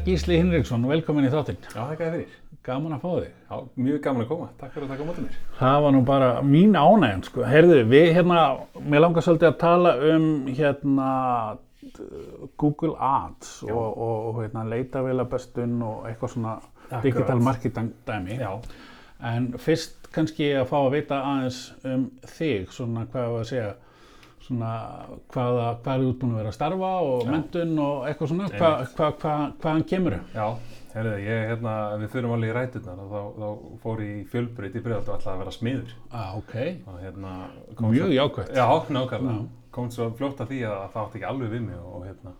[0.00, 1.58] Arnar Gísli Hinriksson, velkomin í þáttinn.
[1.74, 2.36] Já, það gæði fyrir.
[2.64, 3.32] Gaman að fá þig.
[3.50, 4.46] Já, mjög gaman að koma.
[4.60, 5.34] Takk fyrir að taka mótið mér.
[5.58, 7.42] Það var nú bara mín ánægjan, sko.
[7.48, 8.44] Heyrðu, við hérna,
[8.80, 11.10] mér langar svolítið að tala um hérna
[12.60, 13.74] Google Ads Já.
[13.74, 17.04] og, og, og hérna, leitavélabestun og eitthvað svona Akkurat.
[17.04, 18.40] digital marketing dæmi.
[18.40, 18.54] Já.
[19.30, 22.08] En fyrst kannski að fá að vita aðeins um
[22.38, 23.72] þig, svona hvað var að segja,
[24.50, 24.72] svona
[25.30, 27.30] hvaða, hvað er út búin að vera að starfa og Já.
[27.30, 30.34] mentun og eitthvað svona, hva, hva, hva, hvaðan kemur þau?
[30.34, 34.26] Já, herriði, ég, hérna, við fyrir alveg í ræturnar og þá, þá fór ég í
[34.32, 35.96] fjölbreyt í bregðaldu alltaf að vera smiður.
[36.10, 36.54] Ah, ok,
[36.90, 37.34] Og hérna...
[37.86, 38.54] mjög jákvæmt.
[38.58, 39.38] Já, nákvæmlega.
[39.38, 39.56] Já.
[39.70, 42.32] Kom svo fljótt að því að það átti ekki alveg við mig og, hérna,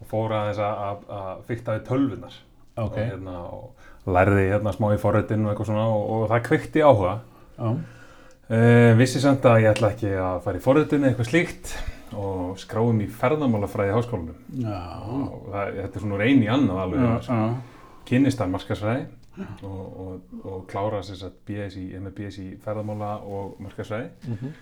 [0.00, 2.38] og fór að, að, að fykta við tölvunar.
[2.74, 2.96] Ok.
[2.96, 6.82] Og, hérna, og lærði hérna smá í forritinu og eitthvað svona og, og það kveikti
[6.84, 7.12] áhuga.
[7.54, 7.68] Já,
[8.44, 11.70] Uh, vissi samt að ég ætla ekki að fara í forritinu eitthvað slíkt
[12.14, 14.36] og skráum í ferðamálafræði háskólanum.
[14.60, 17.38] já, og það, þetta er svona úr einu í annað alveg já, mér, sko.
[17.38, 19.06] já, kynnist þar markarsræði
[19.64, 24.52] og, og, og klára sér satt BS í, MBS í ferðamála og markarsræði Mhm.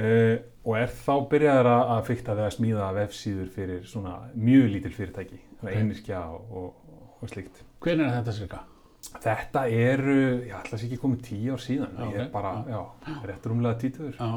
[0.00, 4.66] uh, og er þá byrjaður að að fykta við að smíða vefsíður fyrir svona mjög
[4.78, 5.62] lítil fyrirtæki Ok.
[5.68, 5.76] okay.
[5.76, 8.64] einirkja og, og, og slíkt Hvernig er þetta cirka?
[9.08, 12.52] Þetta eru, ég ætla að sé ekki komið tíu ár síðan Já, ég er bara,
[12.68, 12.80] já,
[13.26, 14.28] rétt rúmlega títuður Já,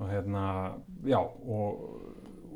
[0.00, 0.46] og hérna,
[1.06, 1.84] já og,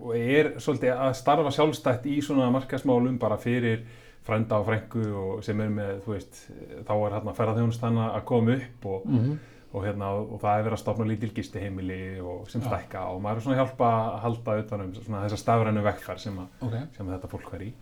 [0.01, 3.85] og er svolítið að starfa sjálfstætt í svona markasmálum bara fyrir
[4.27, 6.41] frænda og frængu og sem er með, þú veist,
[6.89, 9.37] þá er hérna ferðarþjónustanna að koma upp og, mhm,
[9.77, 12.71] og hérna, og það er verið að stopna lítil gistiheimili og sem Já.
[12.73, 16.39] stækka og maður er svona að hjálpa að halda utanum svona þessa stafrænu vekkfær sem,
[16.43, 17.73] að, ok, sem þetta fólk var í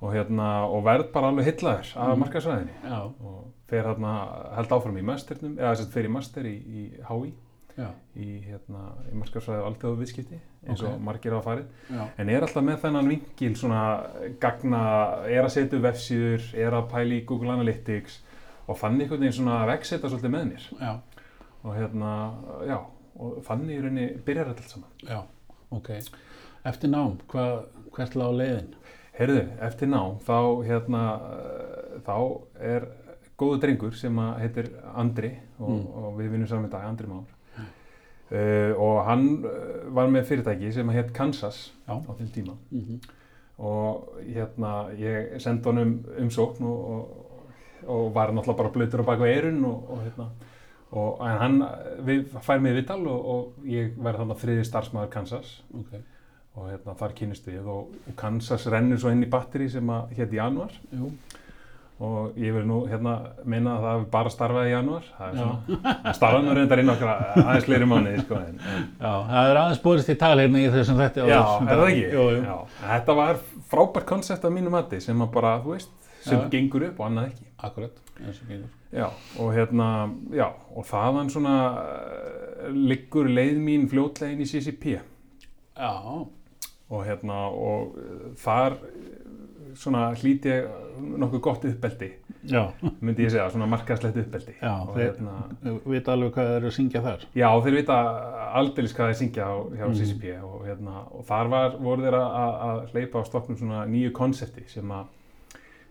[0.00, 4.12] og hérna, og verð bara alveg hillaður af markasræðinni já, og fer hérna,
[4.56, 7.32] held áfram í masternum, eða þess að fer í master í, í HÍ
[8.20, 10.38] í, hérna, í markarsfræði og alltaf viðskipti
[10.68, 11.00] eins og Ok.
[11.06, 11.68] margir hafa farið.
[11.88, 13.82] Já, en er alltaf með þennan vingil svona
[14.42, 14.80] gagna,
[15.24, 18.18] er að setja vefsíður er að pæla í Google Analytics
[18.68, 20.66] og fann einhvern veginn svona að vegseta svolítið með mér.
[20.80, 20.92] Já,
[21.64, 22.10] og hérna,
[22.68, 22.76] já
[23.20, 24.92] og þannig í rauninni byrjar þetta allt saman.
[25.08, 25.22] Já,
[25.70, 25.90] ok.
[26.68, 27.64] Eftir nám, hvað,
[27.96, 28.74] hvert lág leiðin?
[29.18, 31.02] Heyrðu, eftir ná, þá hérna
[31.34, 32.16] eh, þá
[32.60, 32.86] er
[33.40, 35.86] góðu drengur sem heitir Andri og, Mm.
[35.96, 37.36] og við vinnum saman í dag, Andri Már.
[38.30, 41.96] Uh, og hann uh, var með fyrirtæki sem heit Kansas Já.
[41.98, 42.52] á þeim tíma.
[42.70, 43.00] Mhm,
[43.58, 47.42] og hérna ég sendi honum umsókn og, og,
[47.90, 50.28] og var náttúrulega bara blöytur á baku eirun og, og hérna.
[50.92, 51.58] Og hann
[52.06, 55.50] við, fær mig í vital og, og ég verði þannig þriði starfsmæður Kansas.
[55.74, 55.98] Ok,
[56.58, 60.16] og hérna þar kynist við og, og Kansas rennur svo inn í batteri sem að
[60.18, 61.10] hétt januar jú,
[62.00, 63.12] og ég vil nú hérna
[63.44, 65.44] meina að það hefur bara starfað í januar það Já.
[65.44, 67.12] svona, starfað nú reyndar inn okkar
[67.44, 70.70] aðeins fleiri mánuði sko en, en, já, það er aðeins búist í tal hérna í
[70.74, 71.28] þessum þetta.
[71.30, 72.04] já, er það ekki?
[72.16, 72.56] Jú, jú, Já,
[72.94, 73.40] þetta var
[73.70, 75.92] frábært koncept af mínu mati sem að bara, þú veist,
[76.24, 76.48] sem Já.
[76.56, 78.74] gengur upp og annað ekki akkurat, eins og gengur.
[78.90, 79.06] Já,
[79.44, 79.86] og hérna,
[80.34, 85.92] já, og þaðan svona uh, liggur leið mín fljótlega inn í CCP Já,
[86.90, 90.66] og hérna, og uh, þar uh, svona hlíti ég
[91.00, 92.08] nokkuð gott uppbeldi,
[92.50, 92.64] já,
[93.00, 94.54] myndi ég segja, svona markaðslegt uppbeldi.
[94.60, 95.36] já, og þeir hérna,
[95.86, 97.22] vita alveg hvað þeir eru að syngja þar.
[97.38, 97.98] já, þeir vita
[98.60, 99.46] aldeilis hvað þeir syngja
[99.78, 99.94] hjá Mhm.
[100.00, 102.58] CCP og hérna, og þar var, voru þeir að,
[102.92, 105.06] hleypa á stoknum svona nýju konsepti sem að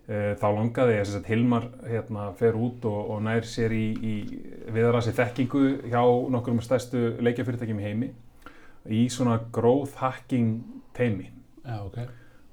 [0.10, 4.16] uh, þá langaði ég að Hilmar hérna, fer út og, og nær sér í, í
[4.76, 6.04] viðrasi þekkingu hjá
[6.36, 8.12] nokkrum af stærstu leikjafyrirtækjum í heimi
[8.90, 10.60] í svona growth hacking
[11.00, 11.30] teimi
[11.64, 11.98] Já, ok,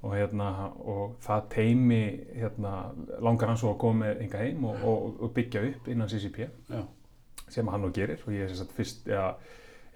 [0.03, 0.49] og, hérna,
[0.83, 2.01] og það teimi
[2.37, 2.73] hérna,
[3.23, 6.81] langar hann svo að koma enga heim og, og, og byggja upp innan CCP já,
[7.47, 9.31] sem hann nú gerir og ég er sem sagt fyrst, ja,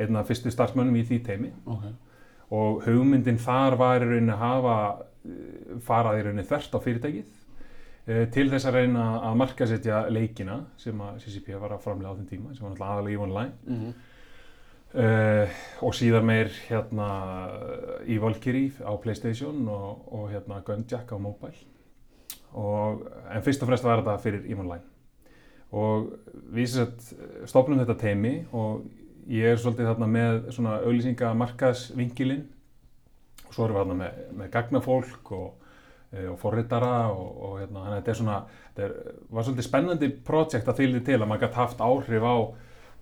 [0.01, 1.85] einn af fyrstu starfsmönnum í því teimi ok,
[2.57, 4.77] og hugmyndin þar var í rauninni að hafa
[5.85, 7.27] farað í rauninni þvert á fyrirtækið
[8.07, 12.17] eh, til þess að reyna að markasetja leikina sem að CCP var að framlega á
[12.17, 13.53] þeim tíma sem var náttúrulega aðalega í online.
[13.67, 13.93] Mhm,
[14.95, 17.09] uh, og síðan meir hérna
[18.09, 21.67] í Valkyrie á Playstation og, og hérna Gunjack á mobile.
[22.51, 24.87] Og, en fyrst og fremst var þetta fyrir EVE Online.
[25.71, 26.09] Og
[26.51, 28.81] við sem sagt stopnum þetta teimi og
[29.31, 32.43] ég er svolítið þarna með svona auðlýsinga markaðsvingilinn
[33.45, 35.69] og svo erum við þarna með, með gagnafólk og,
[36.11, 40.11] eh, og forritara og, hérna, þannig að þetta er svona þetta er, var svolítið spennandi
[40.27, 42.35] projekt að þýldi til að maður gæti haft áhrif á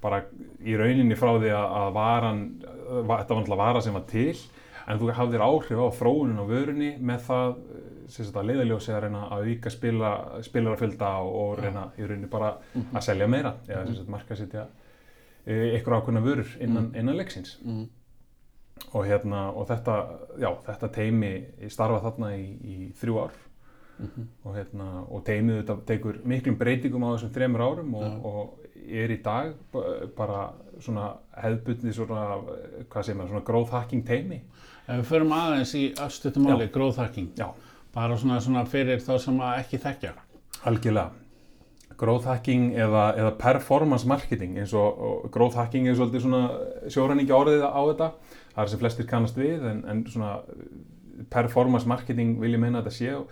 [0.02, 0.22] bara
[0.64, 2.42] í rauninni frá því að, varan,
[3.08, 4.38] va- þetta var náttúrulega vara sem var til
[4.90, 7.56] en þú hafðir áhrif á þróunin á vörunni með það
[8.40, 10.12] að leiðaljósi að reyna að auka spila,
[10.42, 12.56] spilarafölda og, og reyna í rauninni bara
[12.94, 14.64] að selja meira eða sem sagt markasetja
[15.50, 17.58] ykkur ákveðna vörur innan, innan leiksins.
[17.64, 17.86] Mhm,
[18.94, 19.96] og, hérna, og þetta,
[20.40, 21.32] já, þetta teimi
[21.70, 23.38] starfa þarna í, í þrjú ár.
[24.00, 24.28] Mhm.
[24.48, 28.14] og, hérna, og teimið þetta tekur miklum breytingum á þessum þremur árum og, Já.
[28.24, 30.42] og er í dag ba- bara
[30.80, 31.10] svona
[31.42, 32.26] hefðbundni svona,
[32.90, 34.42] hvað segir maður, svona growth hacking teimi.
[34.88, 37.50] Ef við förum aðeins í afstuttumáli, growth hacking, Já.
[37.94, 40.14] bara svona, svona fyrir þá sem að ekki þekkja.
[40.66, 41.12] Algjörlega.
[42.00, 46.44] Growth hacking eða, eða performance marketing eins og, og growth hacking er svolítið svona
[46.88, 48.12] sjóræningi orðið á þetta.
[48.56, 50.38] Það er sem flestir kannast við en, en svona
[51.30, 53.28] performance marketing vil ég meina að þetta sé og,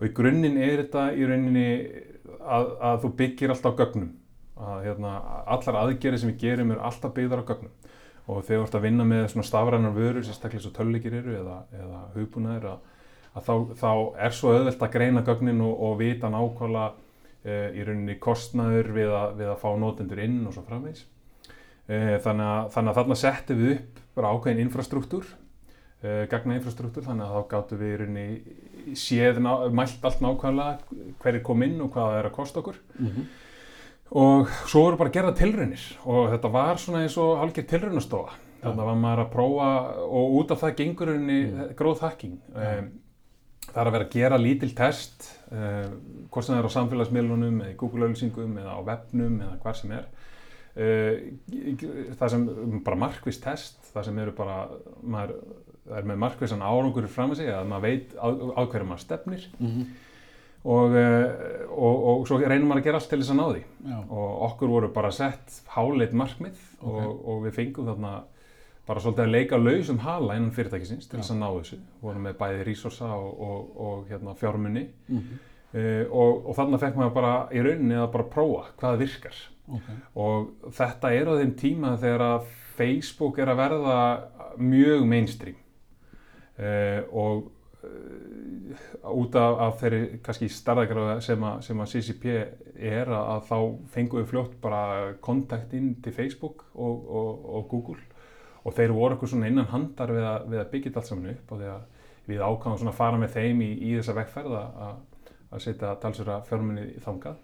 [0.00, 1.66] og í grunninn er þetta í rauninni
[2.42, 4.10] að, að þú byggir alltaf gögnum.
[4.58, 5.12] Að, hérna,
[5.46, 7.74] allar aðgerið sem við gerum eru alltaf byggðar á gögnum.
[8.28, 11.58] Og þegar þú ert að vinna með svona stafrænar vörur, sérstaklega svo tölleikir eru eða,
[11.78, 12.80] eða hugbúnaður að,
[13.38, 13.92] að þá, þá
[14.26, 16.90] er svo auðvelt að greina gögnin og, og vita nákvæmlega
[17.44, 21.06] e, í rauninni kostnaður við að, við að fá notendur inn og svo framvegs.
[21.86, 25.34] E, þannig, að, þannig að þarna settum við upp bara ákveðin infrastruktúr,
[26.02, 31.12] e, gagna infrastruktúr, þannig að þá gáttum við í rauninni séð, ná, mælt allt nákvæmlega
[31.22, 32.82] hverju kom inn og hvað það er að kosta okkur.
[32.98, 33.12] Mm
[34.10, 38.38] og svo voru bara að gera tilraunir og þetta var svona eins og hálfgerð tilraunastofa.
[38.62, 39.66] Þannig var maður að prófa
[40.08, 41.74] og út af það gengur henni Mm.
[41.78, 42.88] growth hacking um,
[43.68, 45.92] það er að vera að gera lítil test um,
[46.30, 49.92] hvort sem það er á samfélagsmiðlunum eða í Google-auðlýsingum eða á webnum eða hvar sem
[49.92, 50.08] er.
[50.78, 51.14] Uh,
[52.18, 52.48] það sem
[52.86, 54.58] bara markvist test það sem eru bara
[55.02, 55.36] maður
[55.98, 59.48] er með markvissan árangur fram að segja að maður veit á, á hverju maður stefnir.
[59.58, 59.86] -hmm.
[60.64, 63.62] Og, uh, og, og svo reynir maður að gera allt til þess að ná því.
[63.92, 66.88] Já, og okkur voru bara sett háleit markmið Ok.
[66.94, 68.14] og, og við fengum þarna
[68.88, 71.78] bara svolítið að leika lausum hala innan fyrirtækisins til þess að ná þessu.
[72.00, 75.38] Vorum með bæði resursa og, og, og hérna, fjármunni mm
[75.74, 79.38] uh, og, og þarna fekk maður bara í rauninni að bara prófa hvað virkar.
[79.68, 79.88] Ok.
[80.16, 82.46] og þetta er á þeim tíma þegar að
[82.78, 83.96] Facebook er að verða
[84.56, 85.58] mjög mainstream.
[86.58, 87.50] Uh, og
[89.08, 93.58] út af, af þeirri kannski starðagráða sem, sem að CCP er að, að þá
[93.94, 94.80] fengum við fljótt bara
[95.24, 98.00] kontakt inn til Facebook og, og, og Google.
[98.66, 101.30] Og þeir voru okkur svona innan handar við að, við að byggja þetta allt saman
[101.32, 101.84] upp og því að
[102.28, 105.04] við ákvæmum svona að fara með þeim í, í þessa vegferð að, að-
[105.64, 107.38] setja talsura fjármunni í þangað.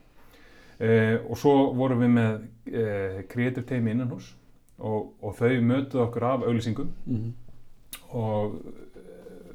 [0.74, 4.26] Uh, og svo vorum við með uh, creative teimi innan hús
[4.76, 6.90] og, og þau mötuðu okkur af auglýsingum.
[7.08, 7.32] Mm
[8.14, 8.93] og eh,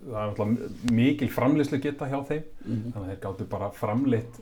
[0.10, 2.44] það er náttúrulega mikil framleiðslu geta hjá þeim.
[2.66, 2.92] -hmm.
[2.94, 4.42] þannig að þeir gáttu bara framleitt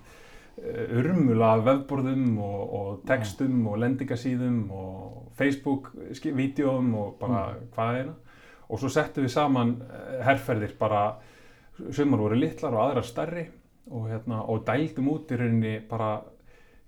[0.98, 7.44] urmula af vefborðum og, og textum og lendingasíðum og Facebook-vídeóum og bara
[7.76, 8.14] hvað eina
[8.70, 11.04] og svo settum við saman eh, herferðir bara
[11.92, 13.46] sumar voru litlar og aðrar stærri.
[13.88, 16.18] Og, hérna, og dældum út í rauninni bara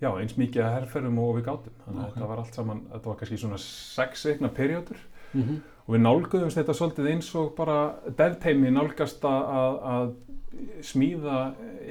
[0.02, 1.78] já, eins mikið að herferðum og við gátum.
[1.86, 2.14] Þannig að Ok.
[2.16, 4.98] þetta var allt saman, þetta var kannski svona sex veikna perjótur
[5.34, 7.78] Mm og við nálguðumst þetta svolítið eins og bara
[8.14, 10.12] devteimi nálgast að, að,
[10.86, 11.38] smíða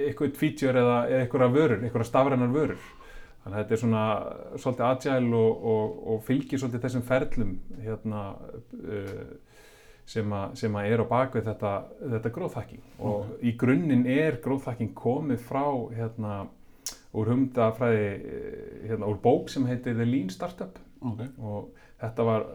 [0.04, 2.84] eitthvað feature eða, eitthvað vörur, eitthvað stafrænar vörur.
[3.42, 4.04] Þannig að þetta er svona
[4.60, 7.50] svolítið agile og, og, og fylgir svolítið þessum ferlum
[7.82, 8.22] hérna,
[8.84, 9.24] uh,
[10.14, 11.75] sem, a, sem að er á bakvið þetta,
[12.14, 12.87] þetta growth hacking.
[13.02, 16.38] Og í grunninn er growth hacking komið frá hérna,
[17.18, 21.25] úr humdafræði, eh, hérna, úr bók sem heitir The Lean Startup Ok.
[21.40, 22.47] og þetta var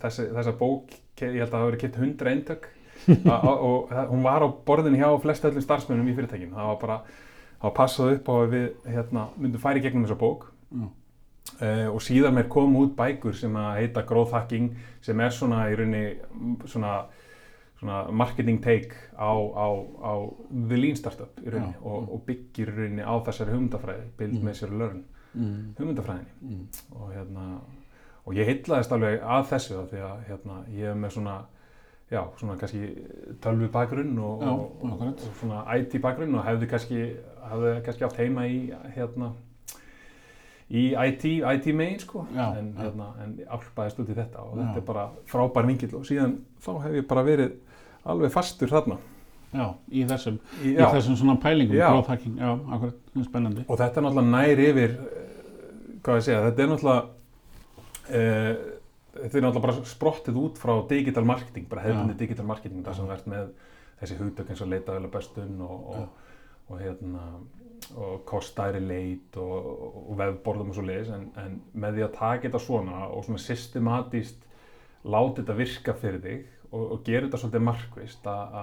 [0.00, 2.68] þessi, þessa bók, ég held að það hafi verið kipt 100 eintök
[3.30, 6.96] og hún var á borðinu hjá flest öllum starfsmönnum í fyrirtækinu það var bara,
[7.60, 10.86] það var passað upp á að við hérna, myndum færi gegnum þessa bók Já.
[10.86, 14.72] uh, og síðan mér kom út bækur sem að heita Growth Hacking
[15.04, 16.16] sem er svona í rauninni
[16.66, 16.94] svona,
[17.78, 19.66] svona marketing take á, á,
[20.02, 20.12] á
[20.50, 22.12] The Lean Startup í rauninni Já, og, já.
[22.16, 24.44] og byggir í rauninni á þessari hugmyndafræði Build, Mm.
[24.50, 25.04] Measure, Learn
[25.36, 26.66] Mm hugmyndafræðinni Mm.
[26.96, 27.46] og hérna
[28.26, 31.36] og ég heitlaðist alveg að þessu því að hérna, ég hef með svona
[32.10, 32.90] já, svona kannski
[33.42, 37.02] tölvu bakgrunn og, Já, og, og, svona IT bakgrunn og hefði kannski,
[37.50, 38.60] hefði kannski átt heima í
[38.94, 39.32] hérna
[40.66, 42.24] í IT, IT megin sko.
[42.34, 46.06] Já, en, hérna, en álpaðist út í þetta og þetta er bara frábær vingill og
[46.08, 47.52] síðan þá hef ég bara verið
[48.06, 48.98] alveg fastur þarna.
[49.54, 51.78] Já, í þessum, í, í þessum svona pælingum,
[52.08, 53.62] hacking, já, akkurat, spennandi.
[53.62, 55.20] og þetta er náttúrulega nær yfir eh,
[56.02, 57.04] hvað ég segja, þetta er náttúrulega
[58.06, 62.20] þetta er náttúrulega bara sprottið út frá digital marketing, bara hefðbundi Já.
[62.24, 63.52] digital marketing þar sem verðt með
[64.00, 66.34] þessi hugtök eins og leita vel að bestun og, og,
[66.68, 67.28] og hérna
[67.96, 69.66] og kostæri leit og,
[70.10, 73.42] og vefborðum og svo leiðis en, en með því að taka þetta svona og svona
[73.44, 74.46] systematíst
[75.06, 78.56] láta þetta virka fyrir þig og, og gera þetta svolítið markvist að,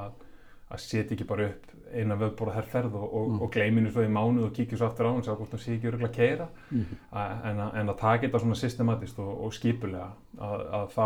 [0.74, 3.42] að, setja ekki bara upp eina vefborða herrferð og, og, Mm.
[3.42, 5.76] og gleyminu svo í mánuð og kíkja svo aftur á hans og hvort hann sé
[5.78, 6.86] ekki öruglega að keira Mm.
[7.14, 10.08] en, en að taka þetta svona systematist og, og skipulega
[10.40, 11.06] að, að þá,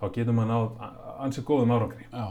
[0.00, 2.26] þá getur maður náð a- ansi góðum árangri Já,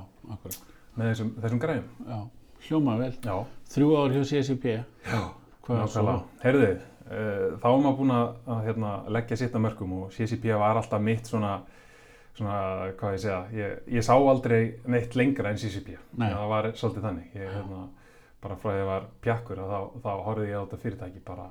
[0.97, 1.87] með þessum, þessum græðum.
[2.09, 2.19] já.
[2.67, 3.13] hljóma vel.
[3.23, 4.63] Já, Þrjú ár hjá CSIP.
[4.65, 4.83] já,
[5.69, 6.23] er nákvæmlega.
[6.43, 6.69] Heyrðu,
[7.05, 10.75] uh, þá var maður búin að, að hérna, leggja sitt að mörgum og CCP var
[10.79, 11.61] alltaf mitt svona,
[12.35, 15.95] svona hvað ég segja, ég, ég sá aldrei neitt lengra en CCP.
[16.19, 16.29] Nei.
[16.33, 17.29] Það var svolítið þannig.
[17.35, 17.83] Ég, hérna,
[18.43, 21.45] bara frá því að ég var pjakkur þá, þá horfði ég á þetta fyrirtæki bara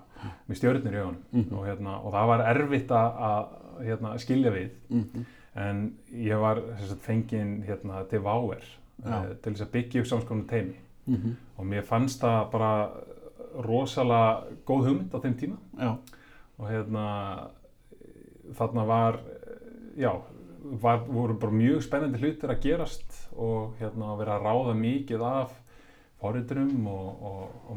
[0.48, 1.54] með stjörnir í augunum Mhm.
[1.58, 3.48] og, hérna, og það var erfitt að,
[3.82, 5.24] hérna, skilja við Mhm.
[5.56, 8.62] en ég var sagt, fenginn hérna, til Váer
[9.04, 9.08] Já.
[9.30, 10.76] uh, til þess að byggja upp samskonu teimi
[11.06, 11.36] Mhm.
[11.58, 12.90] og mér fannst það bara
[13.54, 15.96] rosalega góð hugmynd á þeim tíma Já,
[16.58, 17.48] og hérna
[18.54, 19.18] þarna var
[19.98, 20.12] já,
[20.82, 25.24] var, voru bara mjög spennandi hlutir að gerast og hérna að vera að ráða mikið
[25.28, 25.52] af
[26.22, 27.76] forriturum og, og, og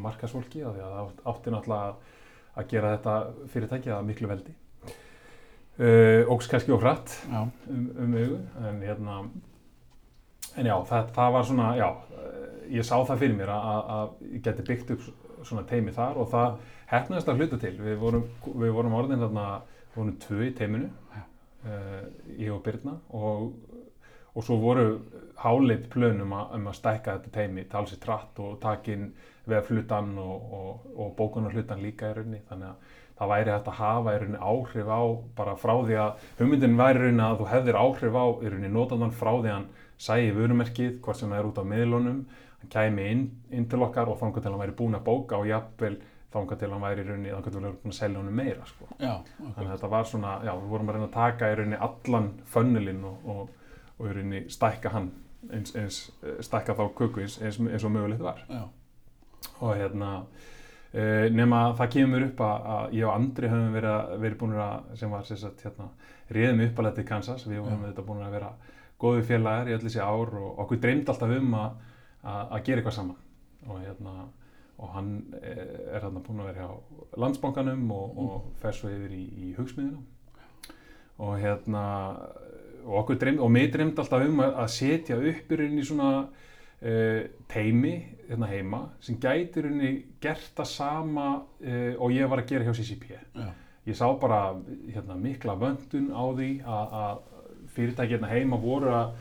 [0.76, 1.90] því að það átti náttúrulega
[2.58, 3.16] að gera þetta
[3.52, 4.54] fyrirtæki að miklu veldi.
[5.78, 9.18] Uh, ógs kannski og hratt já, um, um augu en hérna
[10.58, 11.86] en já, það, það var svona já,
[12.18, 12.48] eh,
[12.80, 15.04] ég sá það fyrir mér að, að- að ég geti byggt upp
[15.46, 16.56] svona teimi þar og það
[16.90, 17.74] hefnaðist að hluta til.
[17.78, 18.24] Við vorum,
[18.58, 19.44] við vorum orðin þarna
[19.92, 20.90] við vorum tvö í teiminu
[21.64, 23.52] ég og Birna og,
[24.34, 24.86] og svo voru
[25.42, 29.10] háleitt plönum um að stækka þetta teimi talsið tratt og takin
[29.48, 32.42] vef hlutan og, og, og bókunar hlutan líka í rauninni.
[32.48, 35.02] Þannig að það væri hægt að hafa í rauninni áhrif á
[35.38, 38.74] bara frá því að hugmyndin væri í rauninni að þú hefðir áhrif á í rauninni
[38.74, 42.20] notandan frá því að hann sæi vörumerkið, hvort sem það er út á miðlunum
[42.58, 45.48] hann kæmi inn, inn til okkar og þangað til hann væri búinn að bóka og
[45.50, 45.96] jafnvel
[46.32, 48.66] þangað til hann væri í rauninni þangað til hann væri búinn að selja honum meira
[48.68, 48.88] sko.
[48.98, 51.80] já, þannig að þetta var svona, já, við vorum að reyna að taka í rauninni
[51.88, 55.08] allan fönnulinn og, og, og í rauninni stækka hann
[55.48, 58.44] eins, eins eh, stækka þá köku eins, eins, eins og mögulegt var.
[58.50, 58.64] Já,
[59.58, 64.40] og hérna uh, nema það kemur upp að, að ég og Andri höfum verið, verið
[64.42, 65.88] búin að sem var sem sagt hérna
[66.34, 68.52] réðum uppalætti í Kansas, við höfum þetta búin að vera
[68.98, 71.80] góði félagar í öll þessi ár og okkur dreymd alltaf um að,
[72.26, 73.24] að gera eitthvað saman.
[73.68, 74.14] Og hérna
[74.78, 79.14] og hann er, er hérna búin að vera hjá landsbankanum og, og fer svo yfir
[79.16, 80.02] í, í hugsmiðina
[81.18, 81.84] og hérna
[82.88, 86.10] og okkur dreymd, og mig dreymd alltaf um að, að setja upp í rauninni svona
[86.22, 87.94] uh, teimi
[88.28, 92.78] hérna heima sem gæti rauninni gert það sama uh, og ég var að gera hjá
[92.78, 93.48] CCP já,
[93.88, 94.42] ég sá bara
[94.92, 99.16] hérna, mikla vöndun á því að, að fyrirtæki hérna heima voru að,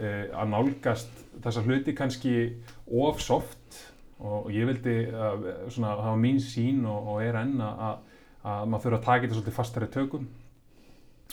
[0.00, 2.36] uh, að nálgast þessa hluti kannski
[2.90, 3.84] of soft
[4.24, 4.96] og ég vildi
[5.68, 8.18] svona, það var mín sín og, og er enn að, að,
[8.48, 10.28] að maður þurfa að taka þetta svolítið fastari tökum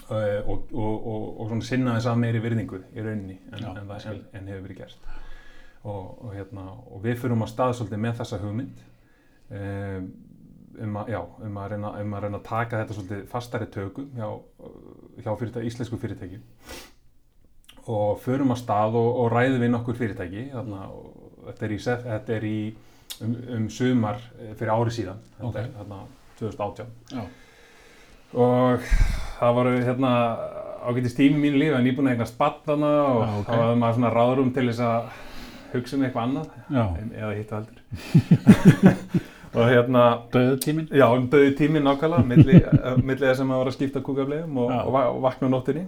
[0.09, 3.69] uh, og, og, og, og svona sinna þess að meiri virðingu í rauninni en, Já,
[3.71, 5.07] en, en, en hefur verið gert.
[5.83, 8.83] Og, og, hérna, og við fyrum að stað svolítið með þessa hugmynd
[9.51, 10.07] um,
[10.79, 14.09] um, að, já, um, að reyna, um að reyna að taka þetta svolítið fastari tökum
[14.15, 14.29] hjá,
[15.19, 16.39] hjá fyrirtæki, íslensku fyrirtæki.
[17.91, 21.12] Og förum að stað og, og ræðum við nokkur fyrirtæki þarna, og
[21.47, 22.57] þetta er í, þetta er í
[23.23, 25.21] um, um sumar eh, fyrir ári síðan.
[25.37, 25.57] Þetta Ok.
[25.63, 25.99] er þarna
[26.39, 27.23] 2018 já,
[28.33, 28.87] og
[29.39, 30.13] það voru hérna
[30.83, 33.51] ágætist tími mínu lífi en ég búin að eignast barn þarna og Já, ok.
[33.51, 35.21] þá var maður svona ráðrum til þess að
[35.73, 36.49] hugsa um eitthvað annað.
[37.01, 37.79] En, eða hitt heldur.
[39.53, 43.69] Og hérna döðutíminn, já, um döði tími nákvæmlega milli, eh, milli þess að maður var
[43.69, 45.83] að skipta kúkablegum og, og, og vakna nóttinni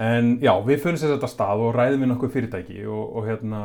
[0.00, 3.62] en já, við fyrir sér þetta stað og ræðum við nokkuð fyrirtæki og, og hérna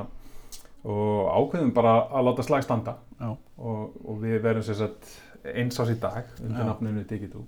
[0.86, 2.98] og ákveðum bara að láta slag standa.
[3.22, 5.14] Og, og við verum sér sett
[5.46, 7.46] eins ás í dag undir nafninu Digitú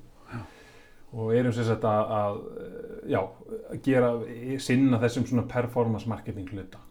[1.16, 2.40] og erum sér sett að, að
[3.14, 3.22] já,
[3.86, 4.12] gera
[4.64, 6.82] sinna þessum svona performance marketing hluta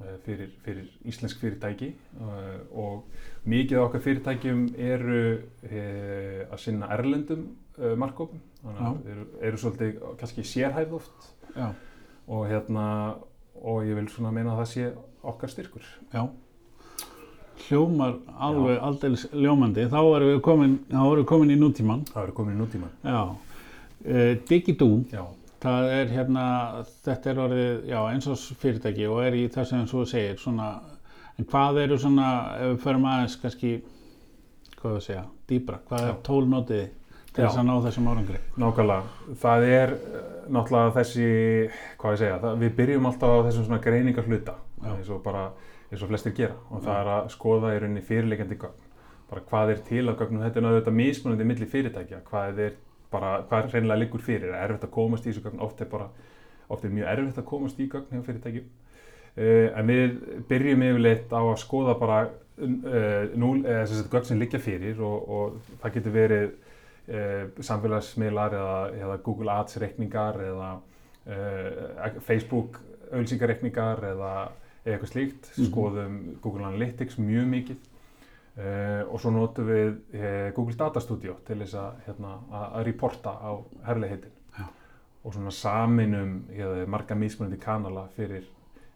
[0.00, 1.92] eh, fyrir, fyrir íslensk fyrirtæki.
[1.94, 3.04] Eh, og
[3.48, 5.22] mikið af okkar fyrirtækjum eru
[5.64, 5.84] e,
[6.50, 7.46] að sinna erlendum
[7.78, 11.30] e, markkópum þannig að eru, eru svolítið kannski sérhæfð oft.
[11.54, 11.70] Já,
[12.30, 12.84] og hérna
[13.60, 14.90] og ég vil svona meina að það sé
[15.22, 16.24] okkar styrkur já.
[17.66, 22.06] Hljómar alveg aldeilis ljómandi, þá erum við komin, þá erum við komin í nútíman.
[22.08, 24.88] það eru komin í nútíman Já, uh, Digidú,
[25.60, 26.44] það er hérna,
[27.04, 30.70] þetta er orðið, já, eins og fyrirtæki og er í þessu og þú segir, svona,
[31.36, 33.74] en hvað eru svona, ef við förum aðeins kannski,
[34.80, 36.18] hvað við segja, dýbra, hvað er Já.
[36.30, 36.86] tólnótið
[37.30, 37.46] til Já.
[37.46, 38.40] þess að ná þessum árangri?
[38.56, 41.28] Nákvæmlega, það er eh, náttúrulega þessi,
[42.00, 44.56] hvað ég segja, það, við byrjum alltaf á þessum svona greiningar hluta.
[44.84, 45.50] Eins og bara,
[45.90, 46.56] eins og flestir gera.
[46.70, 48.86] Og það er að skoða í rauninni fyrirleikandi gögn.
[49.30, 52.76] Bara hvað er til að gögnum, þetta er náttúrulega mismunandi milli fyrirtækja, hvað er
[53.12, 56.08] bara, hvað reynilega liggur fyrir, er erfitt að komast í þessu gögn, oft er bara,
[56.70, 58.70] oft er mjög erfitt að komast í gögn hjá fyrirtækjum.
[59.36, 60.16] Uh, en við
[60.50, 65.02] byrjum yfirleitt á að skoða bara uh, núl, eða þess að gögn sem liggja fyrir
[65.06, 70.70] og, og það getur verið uh, samfélagsmiðlar eða, eða Google Ads reikningar eða
[72.24, 72.80] Facebook
[73.12, 74.32] auðlýsingareikningar eða,
[74.84, 75.66] eða eitthvað slíkt, Mhm.
[75.70, 77.76] skoðum Google Analytics mjög mikið
[78.60, 82.36] uh, og svo notum við uh, Google Data Studio til þess að, hérna,
[82.84, 83.50] reporta á
[83.86, 84.64] herleiheitin Já.
[85.24, 88.44] og svona saminum hérna, marga mismunandi kanala fyrir,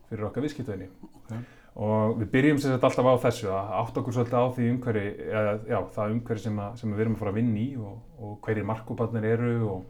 [0.09, 1.37] fyrir okkar viðskiptveini Ok.
[1.77, 5.07] og við byrjum sem sagt alltaf á þessu að átta okkur svolítið á því umhverfi
[5.29, 7.99] eða, já, það umhverfi sem, að, sem við erum að fara að vinna í og,
[8.21, 9.85] og hverjir markkóparnir eru og,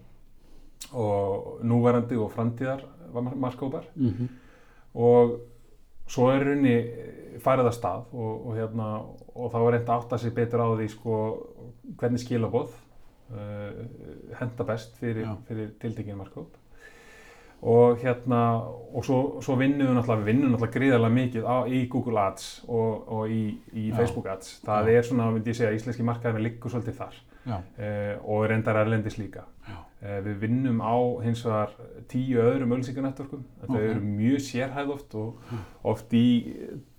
[0.92, 2.84] og núverandi og framtíðar
[3.14, 4.28] markkópar Mhm.
[4.94, 5.40] og
[6.06, 6.74] svo er runni
[7.44, 8.88] farið að stað og, og, hérna,
[9.34, 11.20] og þá er reynd að átta sig betur á því sko,
[12.00, 12.74] hvernig skilaboð
[13.34, 13.80] uh,
[14.40, 15.34] henda best fyrir, Já.
[15.48, 16.60] fyrir tildekinn markkóp
[17.64, 18.40] og hérna
[18.92, 22.48] og svo, svo vinnum við náttúrulega, við vinnum náttúrulega gríðarlega mikið á, í Google Ads
[22.68, 23.96] og, og í, í Já.
[24.02, 24.98] Facebook Ads það Já.
[24.98, 29.18] er svona, myndi ég segja, íslenski markaðurinn liggur svolítið þar Já, uh, og reyndar erlendis
[29.20, 30.94] líka já, Eh, Við vinnum á
[31.24, 31.70] hins vegar
[32.12, 33.44] tíu öðrum ölsingarnettverkum.
[33.62, 33.84] Þetta Ok.
[33.90, 35.38] eru mjög sérhæð oft og
[35.82, 36.24] oft í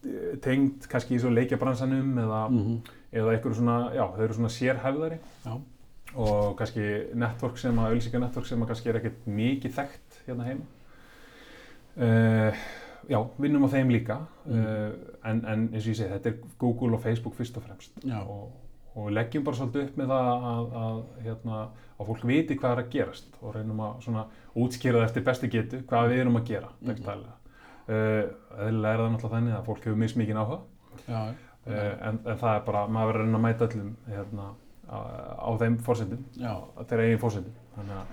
[0.06, 2.80] eh, tengd kannski í leikjabransanum eða, mhm,
[3.14, 5.54] eða einhverju svona, já, þau eru svona sérhæfðari já,
[6.16, 10.66] og kannski network sem að, ölsingarnettverk sem að kannski er ekkert mikið þekkt hérna heima.
[11.96, 12.52] Uh,
[13.08, 14.60] já, vinnum á þeim líka Mm.
[14.60, 14.92] uh,
[15.26, 17.96] en, en eins og ég segi, þetta er Google og Facebook fyrst og fremst
[18.28, 18.52] og,
[18.96, 21.62] og leggjum bara svolítið upp með það að, að, hérna,
[22.00, 24.26] að fólk viti hvað er að gerast og reynum að svona
[24.56, 26.88] útskýra það eftir bestu getu hvað við erum að gera Mhm.
[26.92, 27.34] dagsdælega.
[27.86, 28.24] Uh,
[28.66, 30.60] eðlilega er það náttúrulega þannig að fólk hefur mismikið áhuga
[31.08, 31.20] já,
[31.68, 34.48] uh, en, en það er bara, maður verður að reyna að mæta öllum hérna,
[34.90, 34.98] á,
[35.46, 37.54] á þeim fórsendum, þeirra eigin fórsendum.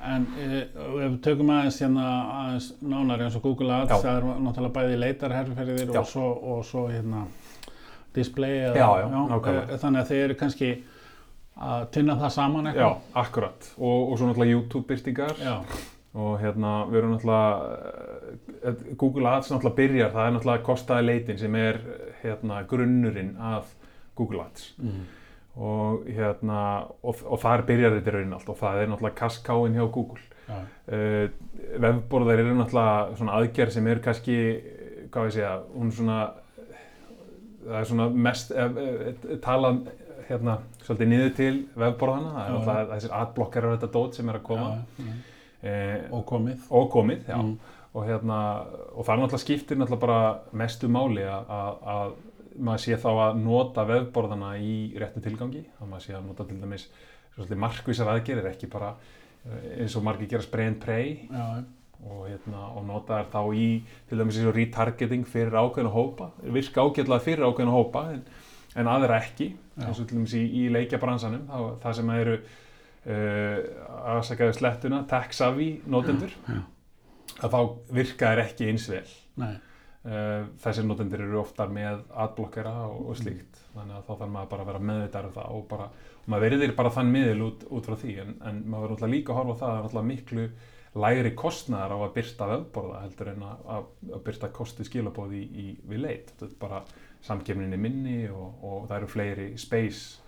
[0.03, 2.05] En e, ef við tökum aðeins hérna
[2.43, 4.01] aðeins nánar eins og Google Ads, Já.
[4.03, 7.21] það er náttúrulega bæði leitarherrferðir og svo, og svo hérna
[8.15, 9.69] display eða, Já, já, nákvæmlega.
[9.73, 10.71] e, þannig að þeir eru kannski
[11.57, 13.09] að tynna það saman já, eitthvað.
[13.23, 13.71] akkurat.
[13.79, 15.55] Og, og svo náttúrulega YouTube-byrtingar Já,
[16.13, 17.53] og hérna við erum náttúrulega
[18.63, 20.13] eh, Google Ads náttúrulega byrjar.
[20.17, 21.81] Það er náttúrulega kostaði leitin sem er
[22.23, 23.73] hérna grunnurinn af
[24.19, 24.73] Google Ads.
[24.83, 25.03] Mm.
[25.53, 26.59] og hérna
[27.05, 28.49] og, og þar byrjar þetta í raunin allt.
[28.49, 30.29] Og það er náttúrulega kaskáin hjá Google.
[30.43, 30.63] Já,
[30.93, 31.27] uh,
[31.81, 34.39] vefborðar eru náttúrulega svona aðgerð sem er kannski
[35.13, 36.17] hvað ég segja, hún svona
[37.63, 39.83] það er svona mest eh, eh, talað
[40.29, 44.39] hérna svolítið niður til vefborðana það er náttúrulega þessir adblockar og þetta dót sem er
[44.39, 44.73] að koma.
[44.99, 45.15] Já,
[45.63, 46.67] eh, og komið.
[46.71, 47.39] og komið, já.
[47.39, 47.79] Mm.
[47.93, 48.39] og hérna,
[48.97, 52.15] og það er náttúrulega skiptir náttúrulega bara mestu máli að, að, að
[52.59, 56.61] maður sé þá að nota vefborðana í réttu tilgangi, að maður sé að nota til
[56.61, 56.89] dæmis
[57.35, 58.95] svolítið markvísar aðgerir, ekki bara
[59.47, 61.63] eh, eins og margir gera spray and pray Já,
[62.03, 63.67] og, hérna, og nota þær þá í
[64.11, 68.25] til dæmis eins og retargeting fyrir ákveðna hópa, virka ágætlega fyrir ákveðna hópa en,
[68.79, 73.59] en aðra ekki, eins og til dæmis í, í leikjabransanum, það, það sem eru uh,
[74.15, 76.63] aðsakaðu slettuna, tech savvy notendur, já,
[77.43, 77.61] að þá
[77.99, 79.05] virka þær ekki eins vel.
[80.03, 83.61] Uh, þessir notendur eru oftar með adblockera og, og slíkt.
[83.73, 85.85] Þannig að þá þarf maður bara að vera meðvitað um það og bara,
[86.19, 88.15] og maður verður bara þann miðil út, út frá því.
[88.25, 90.47] En, en maður verður líka að horfa á það að það er miklu
[90.93, 93.87] lægri kostnaðar á að byrta vefborða heldur en að, að,
[94.27, 96.35] byrta kosti skilabóð í, í, við leit.
[96.35, 96.83] Þetta er bara
[97.23, 100.21] samkefninni minni og, og það eru fleiri space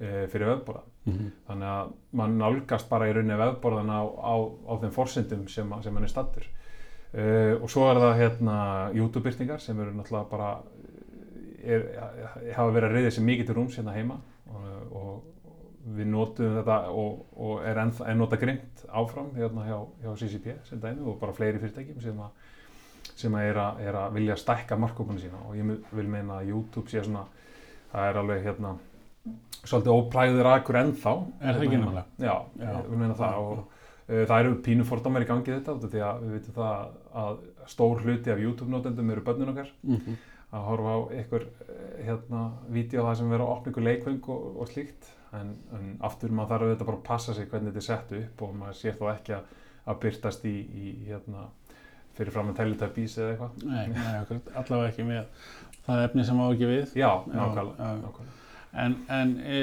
[0.00, 4.72] uh, fyrir vefborða mhm, þannig að mann nálgast bara í rauninni vefborðan á, á, á
[4.82, 8.58] þeim forsendum sem, sem hann er stattur uh, og svo er það hérna
[8.96, 10.52] YouTube-byrtingar sem eru náttúrulega bara
[11.66, 11.86] er,
[12.54, 14.20] hafa verið að reyða sér mikið til rúms hérna heima.
[14.46, 19.78] Og, og við notum þetta og, og er enn, enn nota grimt áfram hérna hjá,
[20.02, 22.48] hjá CCP sem dæmi og bara fleiri fyrirtækjum sem að
[23.16, 25.40] sem að er, að er að vilja stækka markkópuna sína.
[25.48, 27.24] Og ég vil meina að YouTube sé svona
[27.92, 28.74] það er alveg hérna
[29.66, 31.16] svolítið óplæður akur ennþá.
[31.40, 32.06] Er það ekki Hérna nefnilega?
[32.20, 32.70] Já, Já.
[32.76, 33.40] ég vil meina það.
[33.42, 36.88] Og uh, það eru pínu fordómar í gangi í þetta því að við vitum það
[37.24, 39.72] að stór hluti af YouTube-notendum eru börnin okkar.
[39.82, 40.16] Mhm,
[40.54, 44.44] að horfa á einhver eh, hérna, vídeo það sem vera að opna ykkur leikvöng og,
[44.62, 45.08] og slíkt.
[45.34, 48.44] En, en aftur maður þarf auðvitað bara að passa sig hvernig þetta er sett upp
[48.46, 49.48] og maður sér þá ekki að,
[49.90, 51.48] að byrtast í, í hérna,
[52.16, 55.52] fyrir fram að Teletubbies eða eitthvað nei, nei, akkurat, allavega ekki með
[55.86, 56.96] það efni sem á ekki við.
[56.98, 58.34] Já, nákvæmlega, nákvæmlega.
[58.76, 59.60] En, en e,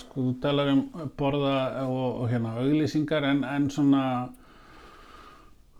[0.00, 0.82] sko, þú talar um
[1.18, 4.04] borða og, og hérna auglýsingar en, en svona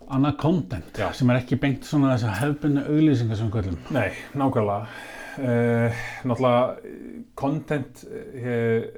[0.04, 1.06] annað content Já.
[1.16, 3.78] sem er ekki beint svona þess að hefbunni auglýsingar sem köllum.
[3.94, 8.90] Nei, nákvæmlega uh, Náttúrulega content uh,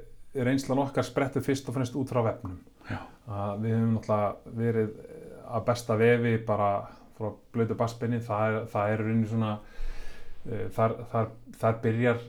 [0.47, 2.57] reynslan okkar sprettur fyrst og fremst út frá vefnum
[3.27, 4.91] við hefum náttúrulega verið
[5.47, 6.69] að besta vefi bara
[7.17, 11.27] frá blötu bassbeinni, það er, það er rauninni svona uh, þar, þar,
[11.59, 12.19] þar byrjar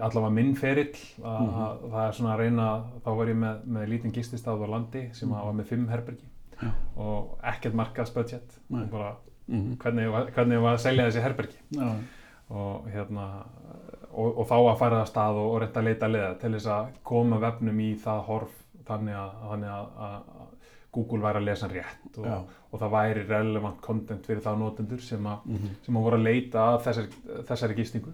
[0.00, 1.90] allavega minn ferill að Mhm.
[1.92, 2.68] það er svona að reyna
[3.04, 5.44] þá var ég með, með lítinn gististað á landi sem Mhm.
[5.44, 6.28] var með fimm herbergi
[6.62, 6.70] Já.
[6.96, 8.82] og ekkert markaðsbudget Nei.
[8.82, 9.16] og bara
[9.48, 9.76] Mhm.
[9.78, 11.94] hvernig, var- hvernig var að selja þessi herbergi Já,
[12.50, 13.44] og hérna
[14.14, 16.66] og, og þá að fara það stað og, og reynda að leita leða til þess
[16.66, 18.50] að koma vefnum í það horf
[18.86, 20.22] þannig að, þannig að að
[20.94, 25.26] Google væri að lesa rétt og, og það væri relevant content fyrir þá notendur sem,
[25.26, 25.74] a, Mhm.
[25.84, 28.12] sem að voru að leita að þessari, þessari gistingu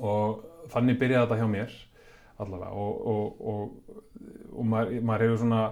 [0.00, 1.74] og þannig byrjaði þetta hjá mér
[2.40, 3.96] allavega og, og, og,
[4.56, 5.62] og maður, maður hefur svona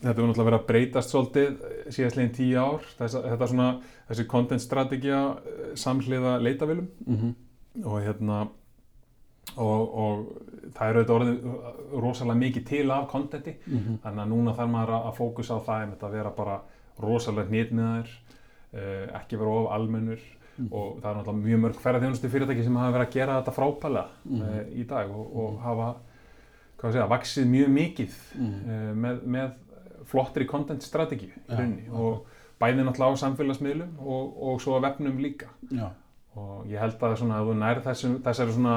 [0.00, 1.60] þetta hefur náttúrulega verið að breytast svolítið
[1.92, 3.68] síðastlegin tíu ár þessa, þetta svona,
[4.10, 7.34] þessi content strategía eh, samhliða leitavélum Mhm.
[7.84, 8.40] og hérna
[9.56, 10.26] og, og
[10.76, 13.54] það er auðvitað orðið rosalega mikið til af contenti.
[13.66, 13.96] Mhm.
[14.04, 16.60] þannig að núna þarf maður að- að fókusa á það að vera bara
[17.00, 18.08] rosalega hnitmiðar
[18.74, 20.20] uh, ekki vera of almennur.
[20.60, 20.68] Mhm.
[20.72, 24.06] og það er náttúrulega mjög mörg ferðarþjónustu fyrirtæki sem hafa verið að gera þetta frábælega
[24.24, 24.42] Mhm.
[24.42, 25.94] uh, í dag og, og hafa
[26.78, 29.50] hvað að segja, vaksið mjög mikið uh, með, með
[30.10, 31.88] flottri content strategíu í rauninni.
[31.92, 32.26] Og
[32.60, 35.46] bæði náttúrulega á samfélagsmiðlum og, og svo á vefnum líka.
[35.70, 35.90] Já,
[36.36, 38.76] og ég held að svona, ef þú nær þessari svona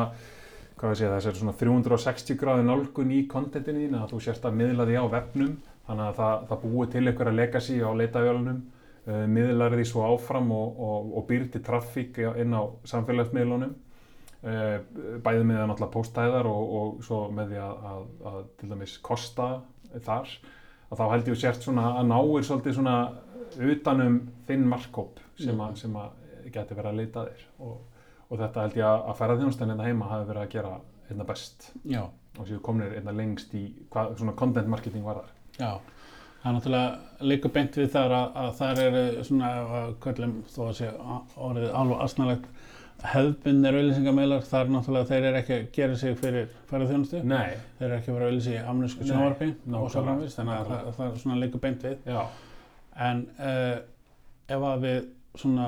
[0.83, 4.57] hvað ég segja, þessari svona 360 gráði nálgun í kontentinu þín að þú sérst að
[4.59, 5.53] miðla því á vefnum
[5.87, 10.51] þannig að það, það búi til einhverja legacy á leitavjálunum uh, miðlar því svo áfram
[10.51, 13.71] og, og, og býr til traffík inn á samfélagsmiðlunum.
[14.43, 14.75] Uh,
[15.23, 19.47] bæði með náttúrulega póstæðar og, og svo með því að, að, að til dæmis kosta
[19.93, 20.35] þar
[20.89, 22.97] að þá held ég sért svona að náir svolítið svona
[23.71, 24.19] utanum
[24.49, 27.77] þinn markkóp sem, sem að geti verið að leita þér og,
[28.29, 30.73] og þetta held ég að, að ferðarþjónustan hérna heima hafi verið að gera
[31.09, 31.71] einna best.
[31.85, 32.03] Já,
[32.39, 35.33] og séu komnir einna lengst í hvað svona content marketing var þar.
[35.59, 35.71] Já.
[36.43, 39.49] Það er náttúrulega líka beint við þar að, að þar eru svona,
[40.03, 40.89] köllum þó að sé
[41.39, 42.47] orðið alveg asnalegt
[43.03, 47.97] hefðbundnir auðlýsingameilar, þar náttúrulega þeir eru ekki að gera sig fyrir ferðarþjónustu, Nei, þeir eru
[47.97, 50.85] ekki að vera að auðlýsa í amnesku Nei, sjónvarpi og svo framvist, þannig að það,
[50.97, 51.97] það er svona líka beint við.
[52.07, 52.21] já,
[53.07, 53.77] En uh,
[54.55, 54.99] ef að við
[55.41, 55.67] svona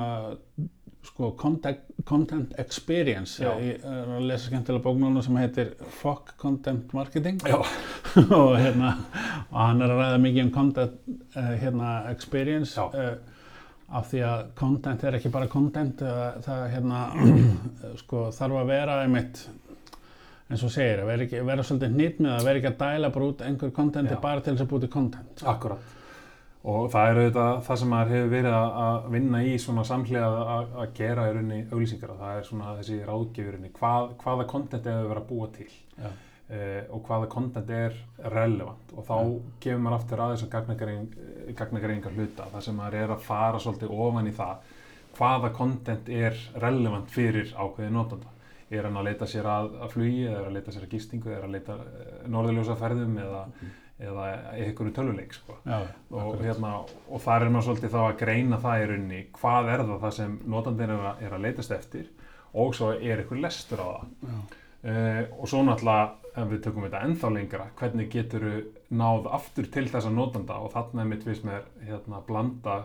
[1.06, 3.42] sko content, content experience.
[3.42, 3.52] Já.
[3.62, 7.40] ég er að lesa skemmtilega bók núna sem heitir Fuck Content Marketing.
[8.40, 8.96] Og hérna
[9.50, 13.16] og hann er að ræða mikið um content uh, hérna experience uh,
[13.96, 17.02] af því að content er ekki bara content uh, það hérna
[18.02, 19.44] sko þarf að vera einmitt
[20.46, 23.12] eins og segir, að vera, ekki, vera svolítið hnýtt með að vera ekki að dæla
[23.14, 24.20] bara út einhver contenti Já.
[24.22, 25.42] bara til þess að búti content.
[25.42, 25.94] Akkurat
[26.66, 30.72] og það er auðvitað það sem maður hefur verið að vinna í svona samhlega að,
[30.98, 35.10] gera í rauninni auglýsingar og það er svona þessi ráðgjöfurinni hvað, hvaða content er að
[35.12, 35.68] vera að búa til?
[35.96, 36.08] Já.
[36.48, 38.00] eh, og hvaða content er
[38.34, 38.96] relevant?
[38.96, 39.30] Og þá Já.
[39.66, 40.52] gefur maður aftur að þessum
[41.62, 44.74] gagnagreiningar hluta þar sem maður er að fara svolítið ofan í það.
[45.16, 48.32] Hvaða content er relevant fyrir ákveði notanda?
[48.66, 51.30] Er hann að leita sér að, að flugi eða er að leita sér að gistingu
[51.30, 51.76] eða er að leita
[52.34, 53.42] norðurljósa ferðum eða,
[53.96, 55.56] eða einhverju tölvuleik sko.
[55.64, 59.72] Já, og, hérna, og þar er maður svolítið þá að greina það í rauninni hvað
[59.72, 62.06] er það, það sem notandinn er, er að leitast eftir
[62.56, 64.06] og svo er einhver lestur á það.
[64.86, 68.44] Uh, og svo náttúrulega ef við tökum þetta ennþá lengra hvernig getur
[68.92, 70.58] náð aftur til þessa notanda?
[70.62, 72.76] Og þarna er mitt fyrst með hérna, blanda,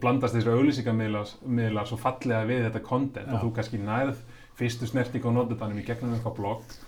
[0.00, 3.26] blandast þessu auðlýsingamiðlar svo fallega við þetta content.
[3.26, 3.34] Já.
[3.34, 4.22] og þú kannski nærð
[4.60, 6.78] fyrstu snertingu á notandanum í gegnum eitthvað blogg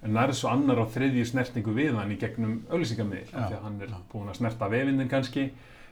[0.00, 3.64] en nærð svo annar og þriðju snertingu við hann í gegnum auðlýsingamiðl Já, því að
[3.66, 3.98] hann er já.
[4.12, 5.48] búinn að snerta vefindin kannski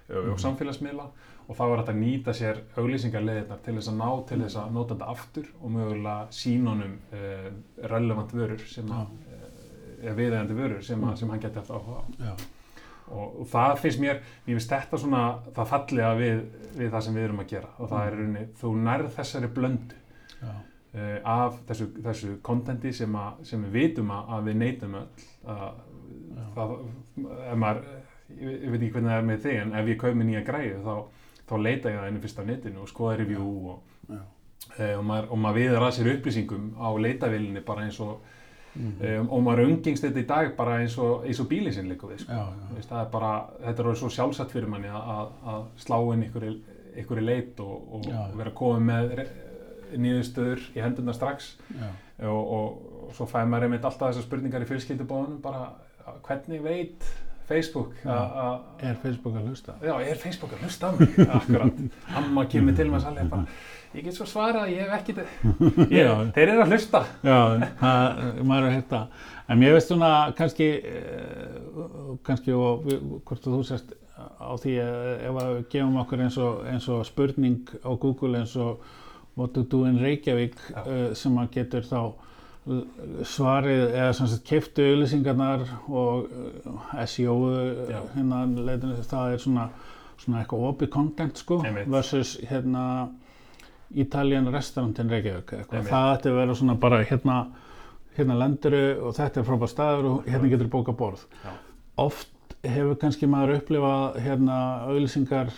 [0.08, 1.08] og, og samfélagsmiðla.
[1.48, 4.74] Og þá er þetta að nýta sér auglýsingarleðirnar til þess að ná til þess að
[4.76, 7.48] notanda aftur og mögulega sínunum uh,
[7.88, 12.04] relevant vörur sem að uh, viðegandi vörur sem, að, sem hann geti haft áhuga á.
[12.28, 12.34] Já.
[13.08, 15.22] og, og það finnst mér, mér finnst þetta svona
[15.56, 16.42] það fallega við,
[16.76, 17.72] við það sem við erum að gera.
[17.78, 20.02] Og það er í rauninni, þú nærð þessari blöndu.
[20.42, 20.52] Já.
[20.94, 25.06] Uh, af þessu, þessu kontenti sem, sem við vitum að, að við neytum öll
[25.48, 25.68] að,
[26.56, 26.74] það,
[27.56, 27.84] maður
[28.38, 30.46] ég, ég veit ekki hvernig það er með þig en ef ég kaup mér nýja
[30.48, 30.96] græðu þá,
[31.48, 34.26] þá leita ég það einu fyrst á netinu og skoða review og, uh,
[34.98, 38.18] og maður, maður viður að sér upplýsingum á leitavilinni bara eins og
[38.78, 39.20] Mhm.
[39.20, 42.20] um, og maður umgengst þetta í dag bara eins og, og bílinn sinn líka við
[42.22, 42.32] sko.
[42.36, 42.74] Já, já.
[42.76, 43.30] Veist, það er bara,
[43.64, 47.88] þetta er orðið svo sjálfsagt fyrir manni að, að, slá inn ykkur í leit og,
[47.96, 48.20] og Já.
[48.38, 49.14] vera komið með
[49.96, 51.54] niðurstöður í hendurna strax
[52.18, 55.70] og, og, og svo fæði maður einmitt alltaf þessar spurningar í fjölskyldubóðunum bara
[56.26, 57.08] hvernig veit
[57.48, 59.74] Facebook að að- Er Facebook að hlusta?
[59.80, 61.14] Já, er Facebook að hlusta á mig?
[61.38, 61.78] Akkurat.
[62.20, 63.46] Amma kemur til maður sannlega bara,
[63.96, 65.14] ég get svo svarað, ég hef ekki,
[65.96, 67.00] ég, þeir eru að hlusta.
[67.24, 67.38] Já,
[67.80, 68.20] það,
[68.50, 69.00] maður er hérna.
[69.48, 72.84] En mér veist svona kannski, eh, kannski og
[73.24, 77.04] hvort þú sérst á því að ef að við gefum okkur eins og, eins og
[77.08, 78.82] spurning á Google eins og
[79.38, 81.98] What to do in Reykjavík uh, sem að getur þá
[82.68, 82.82] l-
[83.24, 87.36] svarið eða sem sagt keiftu auðlýsingarnar og uh, SEO
[87.92, 88.00] Já.
[88.16, 89.68] hérna leitinu það er svona
[90.18, 91.86] svona eitthvað opið content sko Einmitt.
[91.94, 92.82] versus hérna
[93.94, 95.86] Italian restaurantin Reykjavík eitthvað.
[95.88, 97.36] Það ætti að vera svona bara hérna
[98.18, 101.52] hérna lenduru og þetta er frábær staður og hérna getur bóka borð Já.
[102.02, 104.56] oft hefur kannski maður upplifað hérna
[104.90, 105.52] auðlýsingar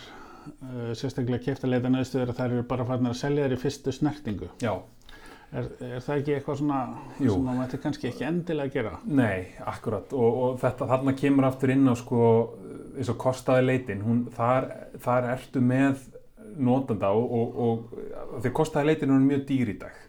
[0.61, 3.61] uh, sérstaklega kæft að leita neðstuður að þær eru bara farin að selja þær í
[3.61, 4.49] fyrstu snertingu.
[4.63, 4.73] Já,
[5.51, 6.79] er, er það ekki eitthvað svona
[7.19, 7.35] Jú.
[7.35, 8.93] sem ætti kannski ekki endilega að gera?
[9.21, 9.39] Nei,
[9.73, 10.15] akkurat.
[10.15, 12.23] Og, og þetta, þarna kemur aftur inn á sko,
[12.95, 14.05] eins og kostaði leitin.
[14.05, 14.69] Hún, þar,
[15.03, 16.07] þar ertu með
[16.61, 17.91] notanda og, og,
[18.35, 19.99] og því kostaði leitin er mjög dýr í dag.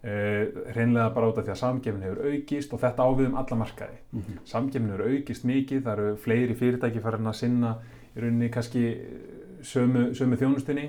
[0.00, 3.56] Uh, reynlega bara út af því að samgefnin hefur aukist og þetta ávið um alla
[3.60, 3.98] markaði.
[4.14, 4.38] Mm -hmm.
[4.48, 7.74] samgefnin hefur aukist mikið, það eru fleiri fyrirtæki farin að sinna
[8.16, 8.84] í rauninni kannski
[9.62, 10.86] sömu, sömu þjónustunni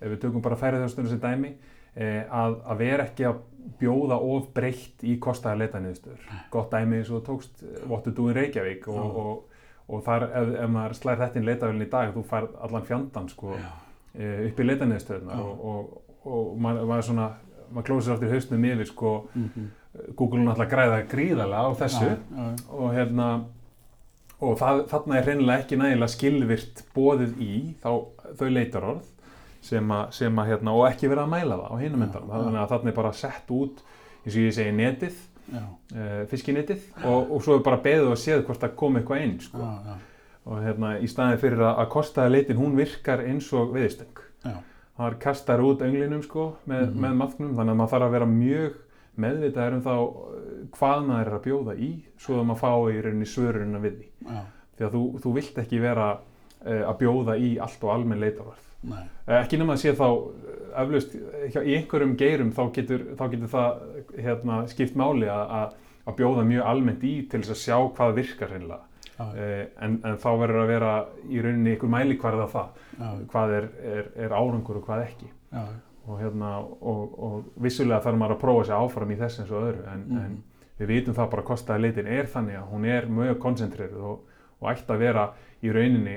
[0.00, 1.54] ef við tökum bara færiðjónustunni sem dæmi
[1.96, 3.42] eh, að, að vera ekki að
[3.80, 8.10] bjóða of breytt í kostaða leitaniðstöður gott dæmi eins og þú tókst eh, What to
[8.10, 11.90] do in Reykjavík og, og, og þar ef, ef maður slær þetta inn leitavélin í
[11.92, 13.70] dag þú fær allan fjandan sko, Já.
[14.18, 17.30] eh, upp í leitaniðstöðuna og, og, og maður, maður svona
[17.74, 19.72] maður klósir aftur hausnum yfir sko, Mm -hmm.
[20.16, 23.44] Google er náttúrulega græða gríðarlega á þessu já, já, og hérna
[24.44, 27.52] og það, þarna er reynilega ekki nægilega skilvirt bóðið í
[27.82, 27.90] þá,
[28.38, 29.10] þau leitarorð
[29.64, 32.10] sem að, sem að hérna, og ekki vera að mæla það á hinum já.
[32.32, 33.84] þannig að þarna er bara sett út
[34.24, 35.16] eins og ég segi netið,
[35.54, 39.34] uh, fiskinetið og, og svo er bara beðið og séð hvort það kom eitthvað inn
[39.44, 39.58] sko.
[39.60, 39.96] já, já,
[40.44, 44.22] og hérna í staðin fyrir að, að kostaða leitin hún virkar eins og viðstöng
[44.94, 47.00] það er kastar út önglinum sko, með, Mhm.
[47.02, 48.74] með maðgnum þannig að maður þarf að vera mjög
[49.20, 50.34] meðvitaður um þá uh,
[50.74, 54.08] hvað maður er að bjóða í svo að maður fá í rauninni svörunina við því.
[54.24, 54.40] Já,
[54.74, 58.70] því að þú, þú vilt ekki vera uh, að bjóða í allt og almenn leitarvarð
[58.90, 60.08] nei, uh, ekki nema að sé þá
[60.82, 63.84] eflaust í einhverjum geirum þá getur, þá getur það
[64.26, 68.54] hérna, skipt máli að, að, bjóða mjög almennt í til þess að sjá hvað virkar
[68.58, 70.92] uh, en, en þá verður að vera
[71.30, 72.84] í rauninni einhver mælikvarð á það.
[72.98, 75.30] Já, hvað er, er, er árangur og hvað ekki.
[75.54, 75.64] Já,
[76.06, 79.62] og, hérna, og, og vissulega þarf maður að prófa sér áfram í þess eins og
[79.68, 80.18] öðru en, Mhm.
[80.24, 80.42] en
[80.78, 84.18] við vitum það bara að kostaði leitin er þannig að hún er mjög koncentreruð og,
[84.60, 85.26] og ætti að vera
[85.62, 86.16] í rauninni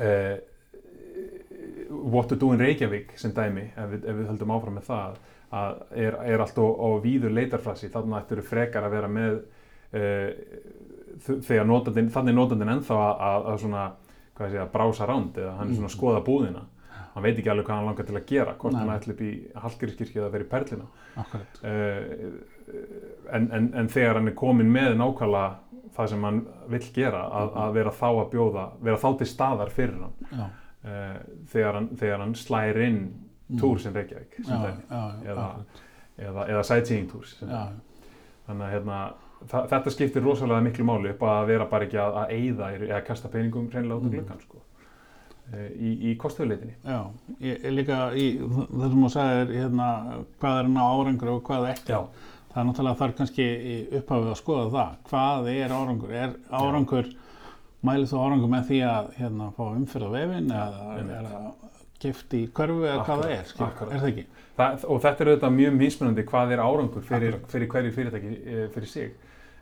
[0.00, 0.36] uh,
[1.90, 5.18] what to do in Reykjavík sem dæmi ef við, ef við höldum áfram með það
[5.52, 6.64] að er, er allt á,
[7.04, 9.34] víður leitarfrasi þannig að þetta eru frekar að vera með
[9.92, 10.30] uh,
[11.44, 13.82] þegar notandinn, þannig notandinn ennþá að, að, að svona,
[14.34, 16.62] hvað ég segja, brása ránd eða hann er svona að skoða búðina
[17.14, 18.80] hann veit ekki alveg hvað hann langar til að gera hvort Nei.
[18.80, 19.32] hann ætla upp í
[19.64, 20.86] Hallgrímskirkju eða verið í Perlina
[21.62, 22.32] uh,
[23.36, 25.50] en, en, en þegar hann er komin með nákvæmlega
[25.92, 26.38] það sem hann
[26.72, 30.14] vill gera að, að vera þá að bjóða vera þá til staðar fyrir hann.
[30.32, 30.44] Já,
[30.88, 31.18] uh,
[31.52, 33.00] þegar, hann, þegar hann slæðir inn
[33.60, 35.50] túr sem Reykjavík já, sem já, dæmi, já, Eða-
[36.22, 37.82] eða, eða sightseeing já, dæmi.
[38.46, 39.00] þannig að hérna,
[39.52, 43.00] þa þetta skiptir rosalega miklu máli upp að vera bara ekki að, að eyða eða
[43.10, 44.16] kasta peningum hreinlega út af Mm.
[44.16, 44.61] glöggan sko,
[45.52, 47.00] í, í kostuðleitinni já,
[47.44, 49.88] ég, líka í þessum að sagði er hérna
[50.42, 51.92] hvað er ná árangur og hvað ekki.
[51.92, 53.48] Já, það er náttúrulega þarf kannski
[54.00, 56.14] upphafið að skoða það, hvað er árangur?
[56.22, 57.10] Er árangur,
[57.82, 61.50] mælið þú árangur með því að hérna fá umfyrða vefin eða er að
[62.02, 63.92] gift í körfu eða hvað það er, akkurat.
[63.92, 64.24] er það ekki?
[64.56, 68.64] Það, og þetta er auðvitað mjög mismunandi hvað er árangur fyrir, fyrir hverju fyrirtæki eh,
[68.74, 69.12] fyrir sig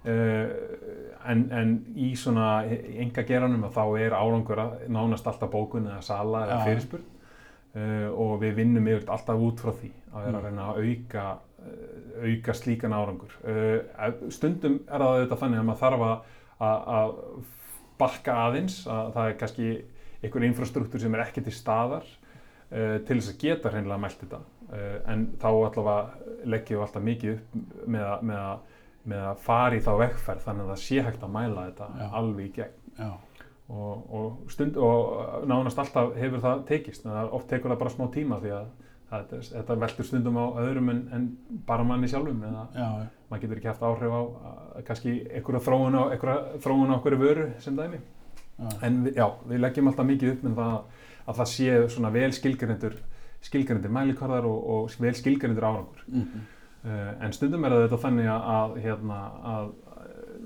[0.04, 6.02] en, en í svona enga geranum að þá er árangur að nánast alltaf bókun eða
[6.02, 7.08] sala eða fyrirspurn.
[7.70, 10.46] Uh, og við vinnum yfir alltaf út frá því að vera að Mm.
[10.48, 13.36] reyna að auka uh, auka slíkan árangur.
[14.34, 17.12] Stundum er það auðvitað þannig að maður þarf að,
[18.00, 19.68] bakka aðeins að það er kannski
[20.24, 22.08] einhver infrastruktúr sem er ekki til staðar
[22.70, 24.40] til þess að geta hreinlega mælt þetta.
[25.10, 25.96] En þá allavega
[26.44, 28.60] leggjum við alltaf mikið upp með að,
[29.08, 32.06] með að, fara í þá vegferð þannig að það sé hægt að mæla þetta Já.
[32.20, 33.10] alveg í gegn.
[33.70, 38.08] Og, og, stund, og nánast alltaf hefur það tekist en oft tekur það bara smá
[38.10, 38.70] tíma því að
[39.10, 41.28] það, þetta veltur stundum á öðrum en, en
[41.68, 42.88] bara manni sjálfum eða já,
[43.30, 48.02] maður getur ekki haft áhrif á að, kannski einhverja þróun á, einhverju vöru sem dæmi.
[48.60, 50.74] Já, en já, við leggjum alltaf mikið upp með það
[51.30, 52.98] að það sé svona vel skilgrindur
[53.44, 56.02] skilgrindur mælikvarðar og, og vel skilgrindur árangur.
[56.10, 59.18] Mhm, uh, en stundum er þetta þannig að, hérna,
[59.54, 59.72] að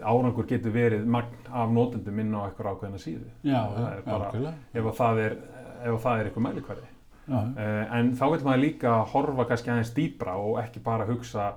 [0.04, 3.28] árangur getur verið magn af notendum inn á eitthvað ákveðina síðu.
[3.46, 4.54] Já, það já, er bara, algjörlega.
[4.72, 5.36] ef að það er
[5.84, 6.88] ef að það er eitthvað mælikvarði.
[7.24, 11.54] Já, uh, en þá vil maður líka horfa kannski aðeins dýbra og ekki bara hugsa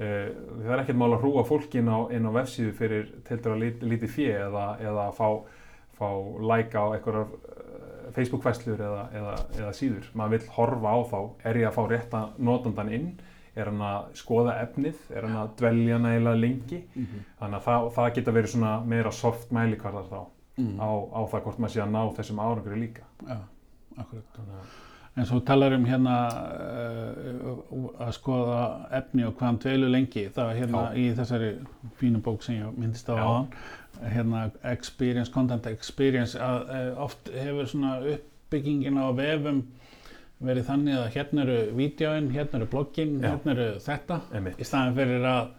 [0.00, 3.58] það er ekkert mál að hrúa fólk inn á, inn á vefsíðu fyrir til dæra
[3.58, 5.26] lít, lítið fjö eða, eða fá,
[5.98, 6.08] fá
[6.40, 7.24] like á uh,
[8.14, 10.06] Facebook-fæslur eða, eða, eða síður.
[10.14, 11.18] Maður vil horfa á þá,
[11.50, 13.10] er ég að fá rétta notandan inn,
[13.56, 17.88] er hann að skoða efnið, er hann að dvelja nægilega lengi mhm, þannig að það,
[17.96, 20.76] það geta verið svona meira soft mælikvarðar þá mm.
[20.78, 23.40] á, á það hvort maður sé að ná þessum árangri líka já,
[23.96, 24.40] akkurat
[25.18, 28.60] En svo talar um hérna uh, að skoða
[28.94, 30.22] efni og hvað hann dvelur lengi.
[30.30, 30.94] Það var hérna Já.
[30.94, 31.48] í þessari
[31.98, 33.24] fínu bók sem ég myndist á Já.
[33.24, 33.48] aðan.
[34.14, 36.38] Hérna experience, content experience.
[36.38, 39.64] Að, uh, oft hefur svona uppbyggingin á vefum
[40.40, 44.20] verið þannig að hérna eru vídjóin, hérna eru bloggin, hérna eru þetta.
[44.32, 44.60] Einmitt.
[44.60, 45.50] Í staðan fyrir að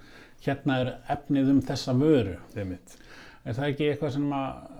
[0.46, 2.38] hérna er efnið um þessa vöru.
[2.58, 2.98] einmitt
[3.41, 4.80] Er það ekki eitthvað sem að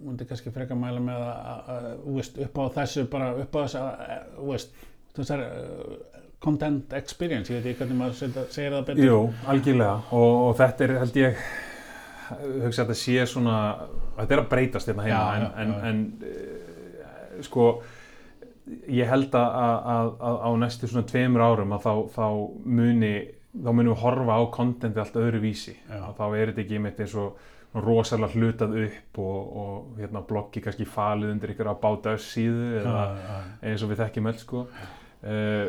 [0.00, 3.58] múndi kannski freka mæla með að, að, að veist, upp á þessu, bara upp á
[3.60, 4.78] þessu, að, þú veist,
[5.18, 9.04] þessar uh, content experience, ég veit ekki hvernig maður segir það betur.
[9.04, 9.18] Jú,
[9.52, 11.44] algjörlega og, og þetta er held ég
[12.64, 13.56] hugsa að þetta sé svona
[14.16, 15.80] þetta er að breytast hérna heima Já, en, já, en, já.
[15.90, 17.70] en uh, sko
[18.88, 19.54] ég held að,
[19.94, 22.26] að, að á næstu svona tveimur árum að þá, þá
[22.64, 23.12] muni
[23.50, 25.98] þá munum við horfa á kontenti allt öðru vísi Já.
[26.06, 27.40] og þá er þetta ekki einmitt eins og
[27.74, 33.04] rosalega hlutað upp og, og hérna, bloggi kannski falið undir ykkur á báta síðu eða
[33.62, 34.62] eins og við þekkjum öll sko.
[35.24, 35.66] uh,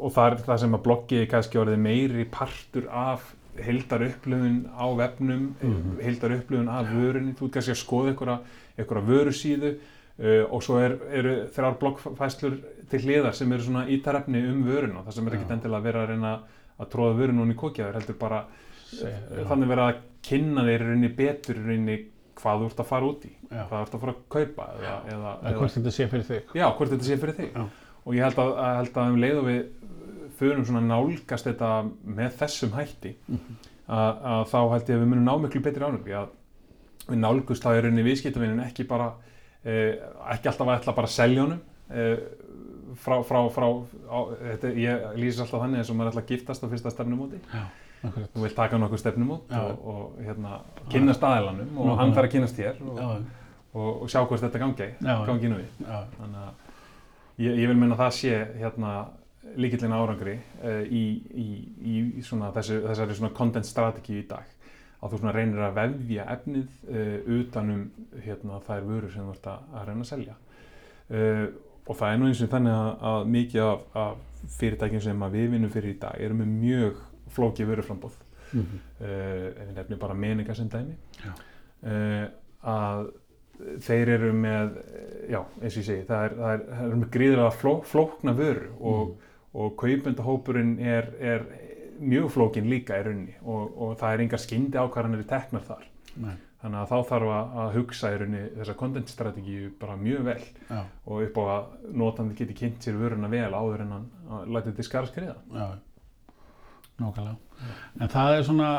[0.00, 3.26] og það er það sem að bloggið er kannski orðið meiri partur af
[3.60, 5.96] heildar upplöfun á vefnum mm Mhm.
[6.04, 8.38] heildar upplöfun af vörunni þú ert kannski að skoða einhverja,
[8.78, 9.72] einhverja vörusíðu
[10.20, 12.58] uh, og svo er, eru þrjár bloggfæslur
[12.90, 16.04] til hliðar sem eru svona ítarefni um vöruna það sem er ekkert endilega að vera
[16.04, 16.32] að reyna
[16.80, 18.44] að tróða vörun hún í kokjaður heldur bara
[18.90, 21.98] Segja, uh, þannig vera að kynna þeir rauninni betur rauninni
[22.40, 23.62] hvað þú ert að fara út í Já.
[23.68, 26.54] hvað þú ert að fara að kaupa eða, eða, Eða hvort þetta sé fyrir þig.
[26.56, 27.50] Já, hvort þetta sé fyrir þig.
[27.54, 27.64] Já.
[28.00, 29.60] Og ég held að, að, held að um leið og við
[30.40, 31.70] förum svona nálgast þetta
[32.16, 33.58] með þessum hætti Mhm.
[33.90, 36.28] að, að þá held ég að við munum ná miklu betri ánöfni að
[37.10, 39.10] við nálgust þá er rauninni viðskiptavinin ekki bara
[39.64, 41.60] ekki alltaf að ætla bara að selja honum.
[41.90, 42.16] Eh,
[43.00, 43.66] frá, frá, frá
[44.08, 44.18] á,
[44.54, 47.40] þetta, ég lýsir alltaf þannig eins og maður ætla að giftast á fyrsta stefnumóti.
[48.00, 50.60] Þú vilt taka nokkuð stefnumót og, og hérna,
[50.92, 51.98] kynnast aðeilanum og Nákvæmlega.
[52.00, 53.00] hann þarf að kynnast þér og,
[53.74, 54.86] og, og sjá hvort þetta gangi,
[55.28, 58.94] gangi nú já, þannig að ég, ég vil minna að það sé hérna
[59.60, 61.02] líkillin árangri uh, í,
[61.36, 61.46] í,
[61.92, 64.48] í svona þessu, þessari svona content strategy í dag
[65.00, 67.84] að þú reynir að vefja efnið uh, utanum
[68.24, 70.34] hérna þær vörur sem þú ert að, að reyna að selja.
[71.10, 71.46] Uh,
[71.90, 75.48] og það er nú eins og þannig að, að mikið af, af fyrirtækjum sem við
[75.54, 77.00] vinnum fyrir í dag eru með mjög
[77.36, 78.18] flókið vöruframbóð
[78.50, 78.78] Mhm.
[78.98, 80.96] uh, ef við nefnum bara meninga sem dæmi.
[82.66, 83.10] Að
[83.84, 84.72] þeir eru með
[85.30, 88.34] já, eins og ég segi, það er, það er, það er með gríðilega fló, flókna
[88.36, 89.12] vöru og,
[89.54, 91.44] og kaupendahópurinn er, er
[92.00, 95.84] mjög flókin líka í rauninni og, og það er engar skyndi ákvarðanir teknar þar
[96.20, 96.32] Nei.
[96.62, 100.80] þannig að þá þarf að, hugsa í rauninni þessa content strategíu bara mjög vel já,
[100.80, 104.10] og upp á að notandi geti kynnt sér vöruna vel áður en hann
[104.50, 105.70] læta þetta skara skriða já.
[107.00, 107.36] Nákvæmlega.
[108.00, 108.70] En það er svona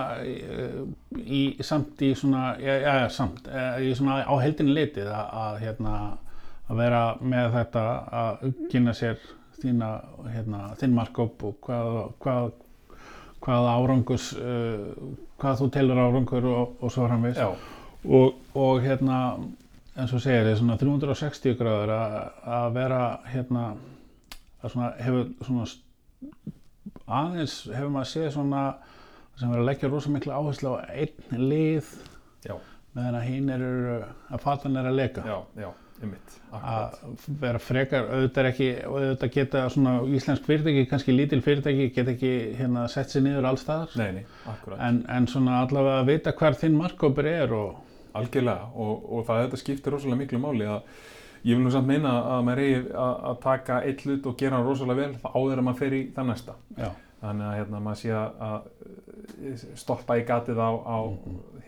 [1.21, 5.60] í, samt í svona, já, já, samt, eh, í svona á heldinni litið að, að
[5.65, 5.93] hérna,
[6.69, 7.86] að vera með þetta
[8.21, 9.21] að kynna sér
[9.62, 9.91] þína,
[10.34, 12.51] hérna, þinn markop og hvað, hvað,
[13.41, 17.41] hvað árangus, uh, hvað þú telur árangur og, og svo framvegis.
[17.41, 19.17] Já, og, og hérna
[19.97, 23.65] eins og segir þið svona 360 gráður að, vera hérna
[24.62, 25.67] að svona hefur svona
[27.12, 28.63] aðeins hefur maður séð svona
[29.36, 31.91] sem verður að leggja rosa mikla áherslu á einn lið
[32.45, 32.56] já,
[32.95, 35.25] meðan að hinn eru að fatan er að leka.
[35.27, 35.69] Já, já,
[36.05, 36.97] einmitt að
[37.41, 42.33] vera frekar auðvitað er ekki auðvitað geta svona íslensk fyrirtæki kannski lítil fyrirtæki geta ekki
[42.59, 44.81] hérna sett sér niður allstaðar Nei, nei, akkurat.
[44.87, 47.79] En, en svona allavega að vita hvar þinn markkópur er og
[48.17, 50.81] Algjörlega og, og það þetta skiptir rosalega miklu máli að
[51.47, 54.57] ég vil nú samt meina að maður eigi að, að taka eitt hlut og gera
[54.57, 56.57] hann rosalega vel þá áður að maður fer í það næsta.
[56.77, 56.89] Já,
[57.21, 60.97] þannig að hérna, maður sé að, að stoppa í gatið á, á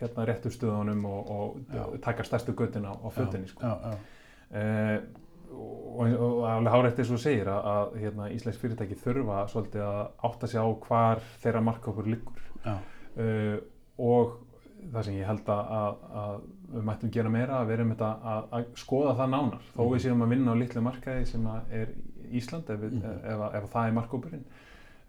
[0.01, 3.63] hérna, réttu stöðunum og, og taka stærstu göttin á, á fötinni sko.
[3.63, 4.22] já, já, eh,
[4.53, 9.83] og, og alveg hárætt eins og þú segir að, að hérna, Íslensk fyrirtæki þurfa svolítið
[9.85, 12.41] að átta sig á hvar þeirra markkópur liggur
[13.17, 13.57] uh,
[13.97, 14.39] og
[14.93, 16.39] það sem ég held að, að, að
[16.73, 20.01] við mættum gera meira að vera um þetta að, að skoða það nánar þó við
[20.07, 21.45] séum að vinna á litlu markaði sem
[21.79, 21.93] er
[22.33, 23.17] Ísland ef, við, Mhm.
[23.29, 24.45] ef, ef, það er markkópurinn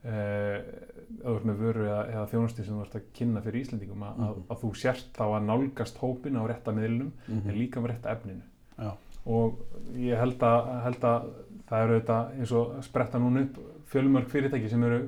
[0.04, 4.18] þú ert með vöru eða, eða þjónusti sem þú ert að kynna fyrir Íslandingum að,
[4.20, 4.44] að, Mhm.
[4.52, 7.48] að þú sért þá að nálgast hópin á rétta miðlunum Mhm.
[7.48, 8.42] en líka á rétta efninu
[8.78, 8.90] Já.
[9.26, 9.58] Og
[9.96, 11.30] ég held að, held að
[11.68, 13.58] það eru þetta eins og spretta núna upp
[13.94, 14.98] fjölmörg fyrirtæki sem eru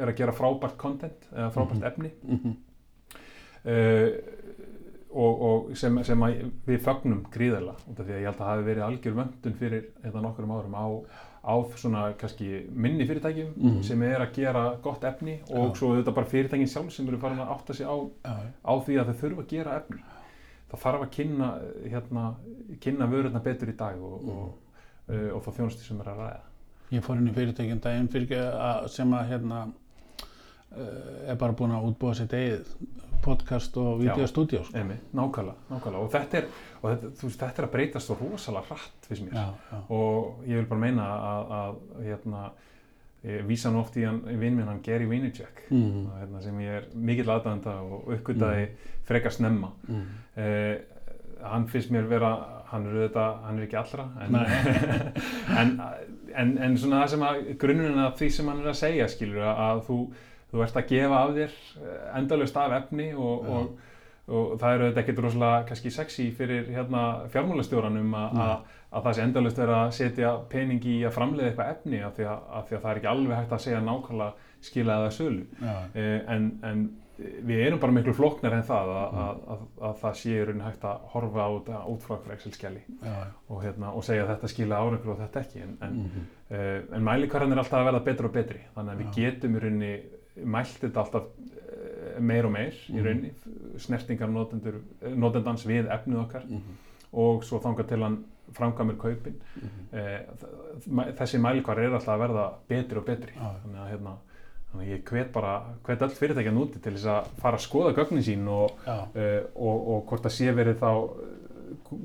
[0.00, 1.86] er að gera frábært content eða frábært Mhm.
[1.86, 2.56] efni Mhm.
[3.66, 4.10] uh,
[5.10, 6.20] og, og sem, sem
[6.68, 9.56] við fagnum gríðarlega út af því að ég held að það hafi verið algjör vöndun
[9.58, 10.86] fyrir þetta nokkurum árum á,
[11.50, 13.82] á svona kannski minni fyrirtækjum Mhm.
[13.82, 15.78] sem er að gera gott efni og Já.
[15.80, 19.00] svo þetta bara fyrirtækin sjálf sem eru farin að átta sig á, já, á því
[19.00, 19.98] að þau þurfa að gera efni
[20.70, 21.48] það þarf að kynna,
[21.90, 22.24] hérna,
[22.80, 24.30] kynna vörurna betur í dag og, Mm.
[24.30, 24.78] og,
[25.10, 26.40] uh, og þá þjónustu sem er að ræða.
[26.90, 29.60] Ég fór í fyrirtækjum daginn fyrir að, sem að hérna
[30.76, 32.72] uh, er bara búin að útbúa sitt eigið
[33.22, 34.14] podcast og Já.
[34.14, 34.78] videostúdíó sko.
[35.12, 36.00] Nákvæmlega, nákvæmlega.
[36.04, 36.46] Og þetta er,
[36.80, 39.10] og þetta, þú veist, þetta er að breytast svo rosalega hratt.
[39.10, 42.44] Já, já, Og ég vil bara meina að, að hérna,
[43.24, 46.78] ég vísa nú oft í hann, vinn minn, hann Gary Vaynerchuk, mm, hérna, sem ég
[46.78, 48.70] er mikill aðdæðanda og uppgötaði
[49.08, 49.72] frekar snemma.
[49.88, 50.06] mm.
[50.40, 50.78] Eh,
[51.42, 52.30] hann finnst mér vera,
[52.70, 54.34] hann er auðvitað, hann er ekki allra, en,
[55.60, 55.70] en,
[56.36, 59.46] en, en svona það sem að grunnurinn af því sem hann er að segja, skilur,
[59.48, 59.98] að, þú,
[60.50, 61.56] þú ert að gefa af þér
[62.20, 63.70] endalust af efni og, og,
[64.30, 67.02] og það eru þetta ekkert rosalega kannski sexy fyrir hérna
[67.34, 68.38] fjármálastjóranum að,
[68.92, 72.24] að það sé endalust verið að setja pening í að framleiða eitthvað efni af því
[72.30, 75.44] því að það er ekki alveg hægt að segja nákvæmlega skila eða sölu.
[75.94, 76.82] Eh, en, en
[77.20, 79.18] við erum bara miklu flóknar en það að, Mm.
[79.20, 82.34] að, að, að það sé í rauninni hægt að horfa á þetta út frá eitthvað
[82.36, 82.82] Excel-skjali
[83.50, 86.24] og, hérna, og segja þetta skila árangur og þetta ekki en, en, Mhm.
[86.50, 89.12] uh, en mælikvarðan er alltaf að verða betur og betri þannig að við Já.
[89.20, 89.92] getum í rauninni
[90.56, 91.22] mælt þetta alltaf
[92.20, 93.04] meir og meir í Mhm.
[93.04, 93.30] rauninni
[93.78, 94.80] snertingar notendur,
[95.14, 96.76] notendans við efnið okkar Mhm.
[97.12, 99.70] og svo þangað til hann framkvæmur kaupin Mhm.
[99.92, 103.54] uh, þessi mælikvarð er alltaf að verða betri og betri já.
[103.64, 104.16] þannig að hérna
[104.72, 107.92] Þannig að ég hvet bara, hvet öll fyrirtækjan úti til þess að fara að skoða
[107.96, 111.10] gögnin sín og, já, uh, og, og hvort það sé verið þá,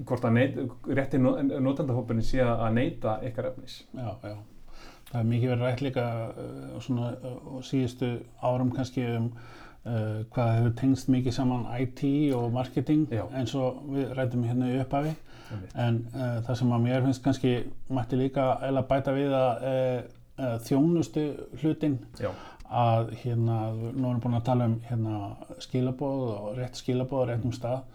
[0.05, 0.55] hvort að neit,
[0.87, 1.19] rétti
[1.61, 3.83] notendahópurinn sé að neyta ykkar efnis.
[3.93, 4.35] já, já.
[5.11, 8.09] Það er mikið verið rætt líka uh, svona uh, síðustu
[8.41, 9.31] árum kannski um
[9.85, 12.03] uh, hvað hefur tengst mikið saman IT
[12.37, 13.25] og marketing Já.
[13.33, 15.15] eins og við rættum hérna í upphafi
[15.79, 17.55] en uh, það sem að mér finnst kannski
[17.93, 21.25] mætti líka eða bæta við að uh, þjónustu
[21.61, 22.31] hlutin Já,
[22.65, 23.59] að hérna,
[23.93, 25.19] nú erum búin að tala um hérna
[25.63, 27.85] skilabóð og rétt skilabóð og réttum stað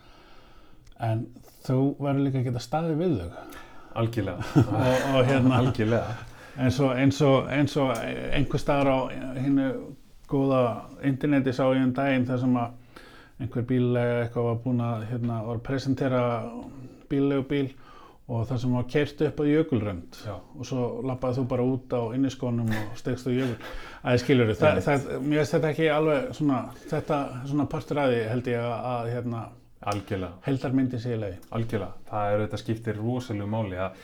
[1.00, 1.26] en
[1.66, 3.58] þú verður líka að geta staðið við þau
[4.00, 4.36] algjörlega.
[4.56, 6.16] og, og hérna Algjörlega.
[6.58, 7.92] eins og, eins og, eins og
[8.32, 8.98] einhver staðar á
[9.38, 9.70] hinnu
[10.30, 10.62] góða
[11.06, 13.04] interneti sá ég um daginn þar sem að
[13.40, 16.24] einhver bíllega eitthvað var búin að hérna, var að presentera
[17.10, 17.68] bíllegu bíl
[18.30, 20.34] og það sem var kert upp á jökulrönd Já.
[20.38, 23.56] og svo lappaði þú bara út á inniskónum og stegst á jökul
[24.04, 26.60] að skilur það, mér finnst þetta ekki alveg svona,
[26.92, 27.18] þetta
[27.50, 29.42] svona partur að því held ég að, að hérna,
[30.46, 32.06] heldarmyndi sé í leiði Algjörlega.
[32.10, 33.78] Það er þetta skiptir rosalega máli.
[33.80, 34.00] Að,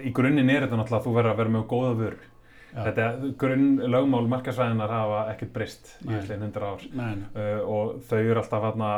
[0.00, 2.31] í grunninn er þetta náttúrulega að þú verður að vera með góða vöru.
[2.72, 6.84] Þetta grunn lögmál markasræðinar hafa ekkert breyst í þesslega hundra ár.
[6.96, 7.26] Nei, nei.
[7.36, 8.92] uh, og þau eru alltaf hana,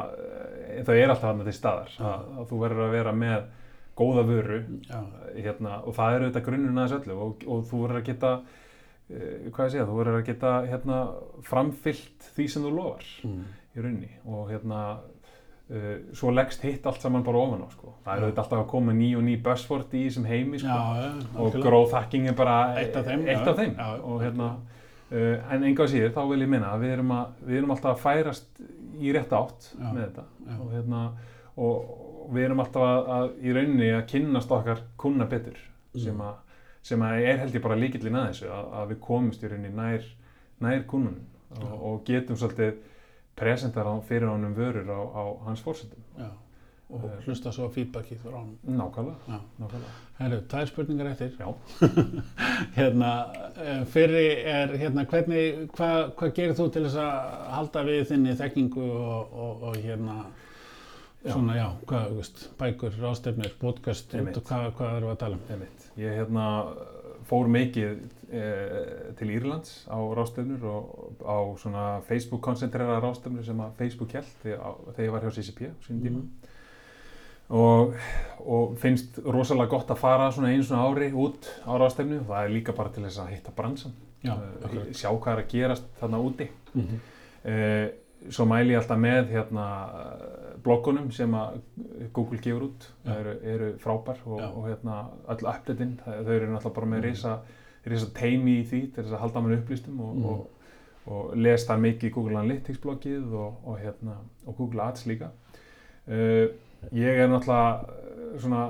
[0.87, 1.95] þau eru alltaf hana til staðar.
[1.99, 3.49] Að, að þú verður að vera með
[3.99, 4.61] góða vöru
[5.35, 7.19] hérna, og það eru þetta grunninn aðeins öllu.
[7.27, 11.01] Og, og þú verður að geta uh, hvað ég segja, þú verður að geta hérna,
[11.51, 13.45] framfyllt því sem þú lofar mm.
[13.75, 14.13] í rauninni.
[14.31, 14.85] Og hérna
[16.13, 17.95] svo leggst hitt allt saman bara ofan á sko.
[18.05, 20.69] það eru þetta alltaf að koma ný og ný buzzword í þessum heimi sko.
[20.69, 21.63] já, og algjörlega.
[21.65, 23.75] growth hacking er bara Eitt af þeim, eitt af þeim.
[23.79, 23.89] Já.
[24.05, 24.49] og hérna
[25.11, 27.95] uh, en enga síður þá vil ég minna að við erum, að, við erum alltaf
[27.95, 28.63] að færast
[29.01, 29.89] í rétt átt Já.
[29.89, 30.27] með þetta
[30.61, 31.03] og, hérna,
[31.57, 31.91] og,
[32.27, 35.57] og við erum alltaf að, að í rauninni að kynnast okkar kuna betur
[35.95, 36.21] sem, Mm.
[36.27, 36.35] að,
[36.83, 39.77] sem að er held ég bara líkillin að þessu að, að við komumst í rauninni
[39.79, 40.09] nær,
[40.61, 42.75] nær og, og getum svolítið
[43.37, 46.29] presentar fyrir honum vörur á, á hans fórsendum Já,
[46.91, 47.25] og Eh.
[47.27, 48.59] hlusta svo feedbackið frá hann.
[48.67, 49.93] nákvæmlega, nákvæmlega.
[50.19, 51.33] Herru, tvær spurningar eftir.
[52.77, 53.11] Hérna,
[53.57, 58.37] eh, fyrri er, hérna, hvernig, hvað hva gerir þú til þess að halda við þinni
[58.39, 60.25] þekkingu og, og, og hérna,
[61.25, 61.33] Já.
[61.33, 65.67] svona, já, hvað, veist, bækur, rástefnir, podcast, hvað, hvað erum við að tala um?
[65.97, 66.47] Ég hérna,
[67.29, 67.99] fór mikið
[68.35, 68.43] e,
[69.19, 75.13] til Írlands á rástefnur og á svona Facebook-koncentrera rástefnur sem að Facebook held þegar, ég
[75.15, 76.19] var hjá CCP á sínum tíma.
[76.25, 76.51] Mhm.
[77.55, 77.93] Og,
[78.41, 82.45] og finnst rosalega gott að fara svona einu svona ári út á rástefnu og það
[82.47, 83.93] er líka bara til þess að hitta bransan,
[84.25, 84.95] Já, Eh, akkurat.
[84.97, 86.47] sjá hvað er að gerast þarna úti.
[86.75, 87.01] Mhm.
[87.45, 87.89] Eh,
[88.31, 89.67] svo mæli ég alltaf með hérna,
[90.65, 91.59] bloggunum sem að
[92.17, 94.49] Google gefur út það eru, eru frábær og, Já.
[94.49, 94.97] og hérna,
[95.35, 97.35] öll updateinn, þau eru náttúrulega bara með risa,
[97.87, 100.25] risa teimi í því til þess að halda mann upplýstum og, Mhm.
[100.25, 100.51] og,
[101.07, 105.29] og les það mikið í Google Analytics bloggið og, og, hérna, og Google Ads líka
[106.09, 106.47] uh,
[106.93, 108.65] ég er náttúrulega eh, svona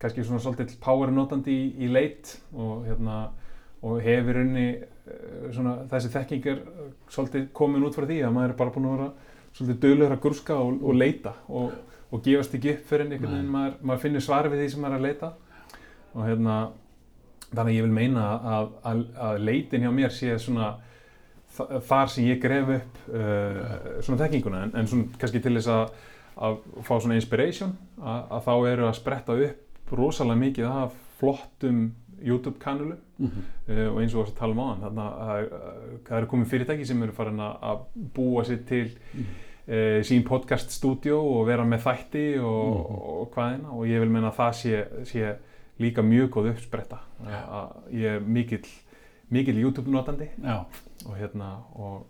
[0.00, 3.30] kannski svona svolítið power notandi í, í leit og hérna
[3.86, 4.66] og hefur unni
[5.54, 6.58] svona þessi þekking eh,
[7.12, 9.08] svolítið komin út frá því að maður er bara búin að vera
[9.56, 11.72] svolítið döglegur að gurska og, og leita og,
[12.12, 13.52] og gefast ekki upp fyrir einhvern veginn.
[13.52, 15.30] Maður, maður finnir svar við því sem maður er að leita.
[16.16, 16.56] Og hérna
[17.52, 18.26] þannig að ég vil meina
[18.56, 20.70] að, að, að leitin hjá mér sé svona
[21.56, 23.62] þa- þar sem ég gref upp uh,
[24.02, 24.62] svona þekkinguna.
[24.66, 25.96] En, en svona kannski til þess að
[26.36, 31.86] að fá svona inspiration að, að þá eru að spretta upp rosalega mikið af flottum
[32.20, 33.44] YouTube kanalum Mhm.
[33.72, 35.46] uh, og eins og að tala um áðan þannig að
[36.04, 38.90] það eru komið fyrirtæki sem eru farin að- búa sér til
[39.68, 42.98] uh, sín podcast stúdíó og vera með þætti og, Mhm.
[43.20, 45.36] og hvaðina og ég vil meina að það sé, sé
[45.80, 46.98] líka mjög góð uppspretta.
[47.26, 48.64] Að ég er mikill
[49.30, 50.64] mikill YouTube notandi Já,
[51.06, 52.06] og hérna og,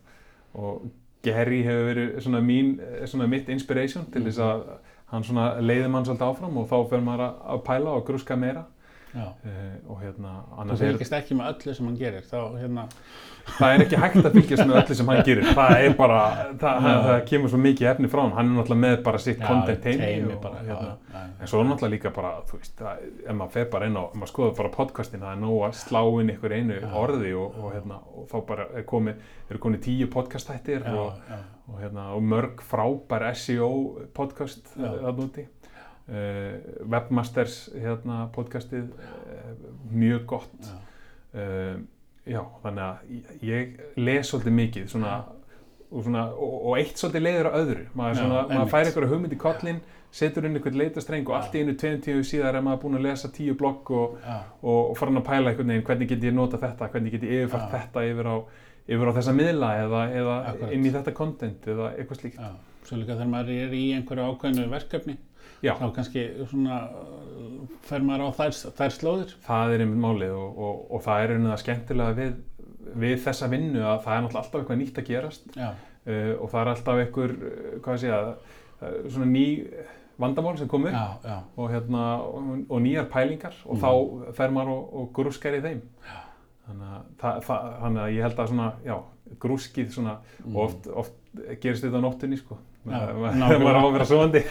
[0.55, 0.83] og
[1.25, 2.77] Gary hefur verið svona mín
[3.09, 4.63] svona mitt inspiration til þess að
[5.07, 8.65] hann svona leiði mann svolítið áfram og þá fer maður að- pæla og gruska meira
[9.17, 12.85] og hérna Þú er fylgist ekki með öllu sem hann gerir, þá hérna,
[13.57, 15.49] það er ekki hægt að fylgjast með öllu sem hann gerir.
[15.57, 16.21] Það er bara,
[16.61, 19.87] það, það kemur svo mikið efni frá hann, hann er náttúrulega með bara sitt content
[19.87, 20.93] já, hérna.
[21.15, 24.05] en svo er náttúrulega líka bara, þú veist það, ef maður fer bara inn á,
[24.05, 27.59] ef maður skoður bara podcastin það er nóg að slá inn ykkur einu orði og,
[27.63, 31.23] og, hérna, og þá bara er komið, eru komið tíu podcastættir og,
[31.71, 33.71] og, hérna, og mörg frábær SEO
[34.17, 35.47] podcast að núti
[36.87, 39.51] Webmasters hérna, podcastið uh,
[39.93, 40.53] mjög gott.
[41.37, 41.81] Já,
[42.27, 45.17] já, þannig að ég- les svolítið mikið svona,
[45.91, 47.85] og, svona, og, og eitt svolítið leiður að öðru.
[47.99, 49.81] Maður, svona, maður fær einhverja hugmynd í kollin
[50.17, 53.05] setur inn einhvern leitastreng og allt í einu tveim tíu síðar er maður búin að
[53.11, 54.15] lesa tíu blogg og,
[54.63, 57.45] og, og farin að pæla einhvern veginn hvernig get ég nota þetta, hvernig get ég
[57.45, 58.37] yfirfært þetta yfir á,
[58.87, 60.37] yfir á þessa miðla eða, eða
[60.73, 62.41] inn í þetta content eða eitthvað slíkt.
[62.41, 62.55] Já.
[62.87, 65.17] Svo líka þegar maður er í einhverju ákveðinu verkefni,
[65.65, 65.73] Já.
[65.81, 66.81] þá kannski svona
[67.87, 69.35] fer maður á þær, þær slóðir.
[69.47, 72.33] það er einmitt málið og, og, og það er einhvern veginn skemmtilega við,
[73.07, 75.47] við þessa vinnu að það er náttúrulega alltaf eitthvað nýtt að gerast.
[76.07, 77.33] Uh, og það er alltaf einhver,
[77.83, 78.29] hvað sé ég,
[78.77, 79.47] uh, svona ný
[80.23, 80.95] vandamál sem kom upp.
[80.95, 83.83] Já, já, og, hérna, og, og nýjar pælingar og Mhm.
[83.83, 85.81] þá fer maður og, og grúskar í þeim.
[86.67, 88.97] Þannig að, það, það, þannig að ég held að svona, já,
[89.43, 90.15] grúskið svona
[90.55, 91.13] og oft, oft
[91.61, 92.57] gerist þetta á nóttunni sko
[92.87, 93.01] Já,
[93.63, 94.43] maður á að vera svoandi.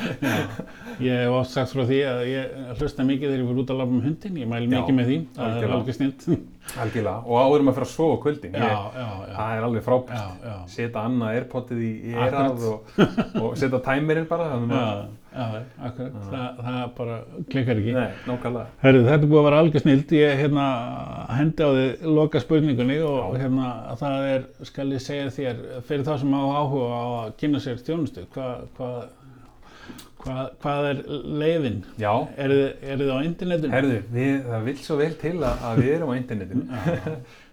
[1.04, 3.80] Ég hef oft sagt frá því að ég hlusta mikið þegar ég fyrir út að
[3.82, 6.26] lafa um hundin, ég mæli Já, mikið með því, það er alveg snilt.
[6.84, 7.18] algjörlega.
[7.26, 10.48] Og áður maður fyrir að sofa kvöldin Já, ég, já, já, það er alveg frábært.
[10.76, 12.96] Setja annað airpodið í, og,
[13.44, 15.06] og setja tæmirinn bara þannig að
[15.36, 17.16] Já, akkurat, það, það bara
[17.52, 17.94] klikkar ekki.
[17.98, 18.70] Nei, nákvæmlega.
[18.86, 20.68] Herru, þetta er búið að vera algjör snild, ég hérna
[21.36, 25.60] hendi á þið loka spurningunni og hérna það er, skal ég segja þér,
[25.90, 28.92] fyrir þá sem hafa áhuga á að kynna sér þjónustu, hvað hva,
[30.24, 31.02] hva, hvað er
[31.44, 31.82] leiðin?
[32.02, 33.74] Já, Er þið, á internetinu?
[33.76, 36.68] herðu, við, það vil svo vel til að, að við erum á internetinu.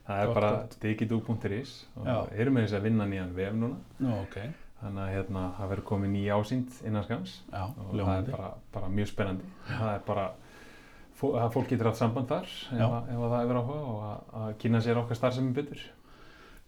[0.03, 0.73] Það er bara gott.
[0.83, 1.73] digidu.is
[2.03, 3.77] og erum með þess að vinna nýjan vef núna.
[4.03, 4.35] nú, ok,
[4.83, 8.33] Þannig að hérna, það verður komið nýja ásýnd innan skams já, og það er ljómandi.
[8.35, 9.51] bara, bara mjög spennandi.
[9.69, 10.25] Það er bara,
[11.21, 13.81] fó, að fólk getur haft samband þar ef, að- ef að það er verið áhuga
[13.95, 15.87] og að, að kynna sér okkar starfsemi betur.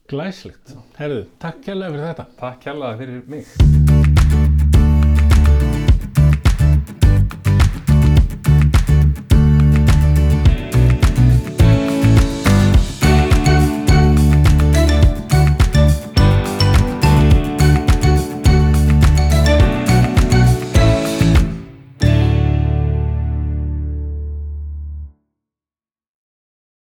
[0.09, 0.77] Glæslegt.
[1.01, 2.27] Herru, takk kærlega fyrir þetta.
[2.39, 4.04] Takk kærlega fyrir mig.